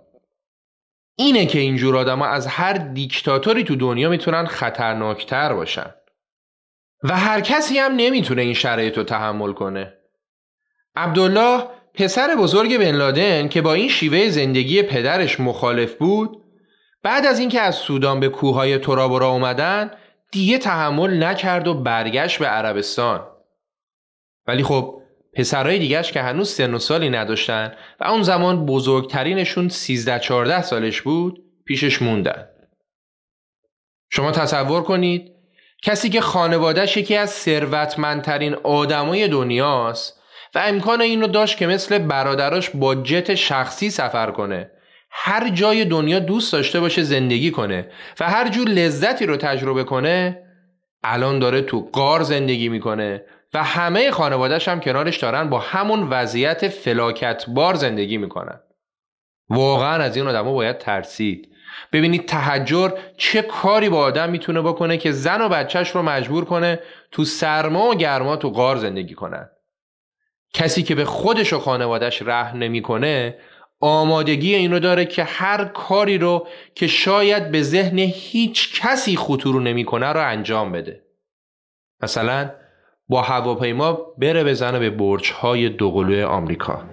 [1.15, 5.93] اینه که اینجور آدم از هر دیکتاتوری تو دنیا می‌تونن خطرناکتر باشن.
[7.03, 9.93] و هر کسی هم نمی‌تونه این شرایط رو تحمل کنه.
[10.95, 11.63] عبدالله
[11.93, 16.43] پسر بزرگ بن لادن که با این شیوه زندگی پدرش مخالف بود
[17.03, 19.91] بعد از اینکه از سودان به کوههای تورابورا اومدن
[20.31, 23.27] دیگه تحمل نکرد و برگشت به عربستان.
[24.47, 25.01] ولی خب
[25.33, 31.01] پسرهای دیگهش که هنوز سن و سالی نداشتن و اون زمان بزرگترینشون 13 14 سالش
[31.01, 32.47] بود پیشش موندن.
[34.09, 35.31] شما تصور کنید
[35.81, 40.21] کسی که خانوادهش یکی از ثروتمندترین آدمای دنیاست
[40.55, 44.71] و امکان اینو داشت که مثل برادراش با جت شخصی سفر کنه.
[45.11, 50.43] هر جای دنیا دوست داشته باشه زندگی کنه و هر جور لذتی رو تجربه کنه
[51.03, 56.67] الان داره تو قار زندگی می‌کنه و همه خانوادهش هم کنارش دارن با همون وضعیت
[56.67, 58.59] فلاکت بار زندگی می‌کنن.
[59.49, 61.50] واقعا از این آدم باید ترسید.
[61.91, 66.79] ببینید تحجر چه کاری با آدم می‌تونه بکنه که زن و بچهش رو مجبور کنه
[67.11, 69.49] تو سرما و گرما تو غار زندگی کنن.
[70.53, 73.37] کسی که به خودش و خانوادش رحم نمی‌کنه
[73.79, 80.07] آمادگی اینو داره که هر کاری رو که شاید به ذهن هیچ کسی خطور نمی‌کنه
[80.07, 81.03] رو انجام بده.
[82.01, 82.51] مثلا
[83.09, 86.90] با هواپیما بره بزنه به برج های دوقلوی آمریکا.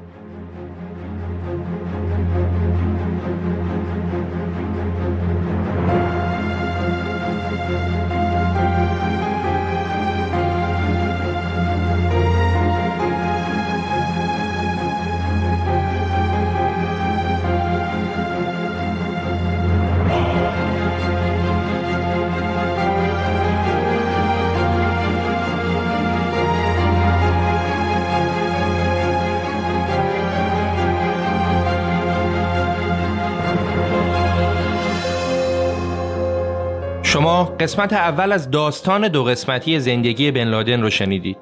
[37.60, 41.38] قسمت اول از داستان دو قسمتی زندگی بن لادن رو شنیدید.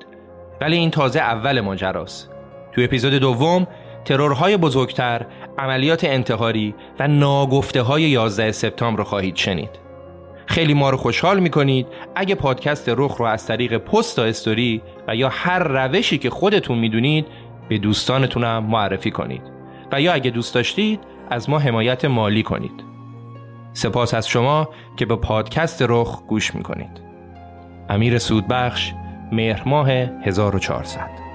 [0.60, 2.30] ولی این تازه اول ماجراست.
[2.72, 3.66] تو اپیزود دوم
[4.04, 5.26] ترورهای بزرگتر
[5.58, 9.70] عملیات انتحاری و ناگفته های 11 سپتامبر رو خواهید شنید.
[10.46, 15.16] خیلی ما رو خوشحال می‌کنید اگه پادکست رخ رو از طریق پست و استوری و
[15.16, 17.26] یا هر روشی که خودتون می‌دونید
[17.68, 19.42] به دوستانتونم معرفی کنید.
[19.92, 22.85] و یا اگه دوست داشتید از ما حمایت مالی کنید.
[23.76, 27.00] سپاس از شما که به پادکست رخ گوش می‌کنید.
[27.88, 28.92] امیر سودبخش
[29.32, 31.25] مهر ماه 1400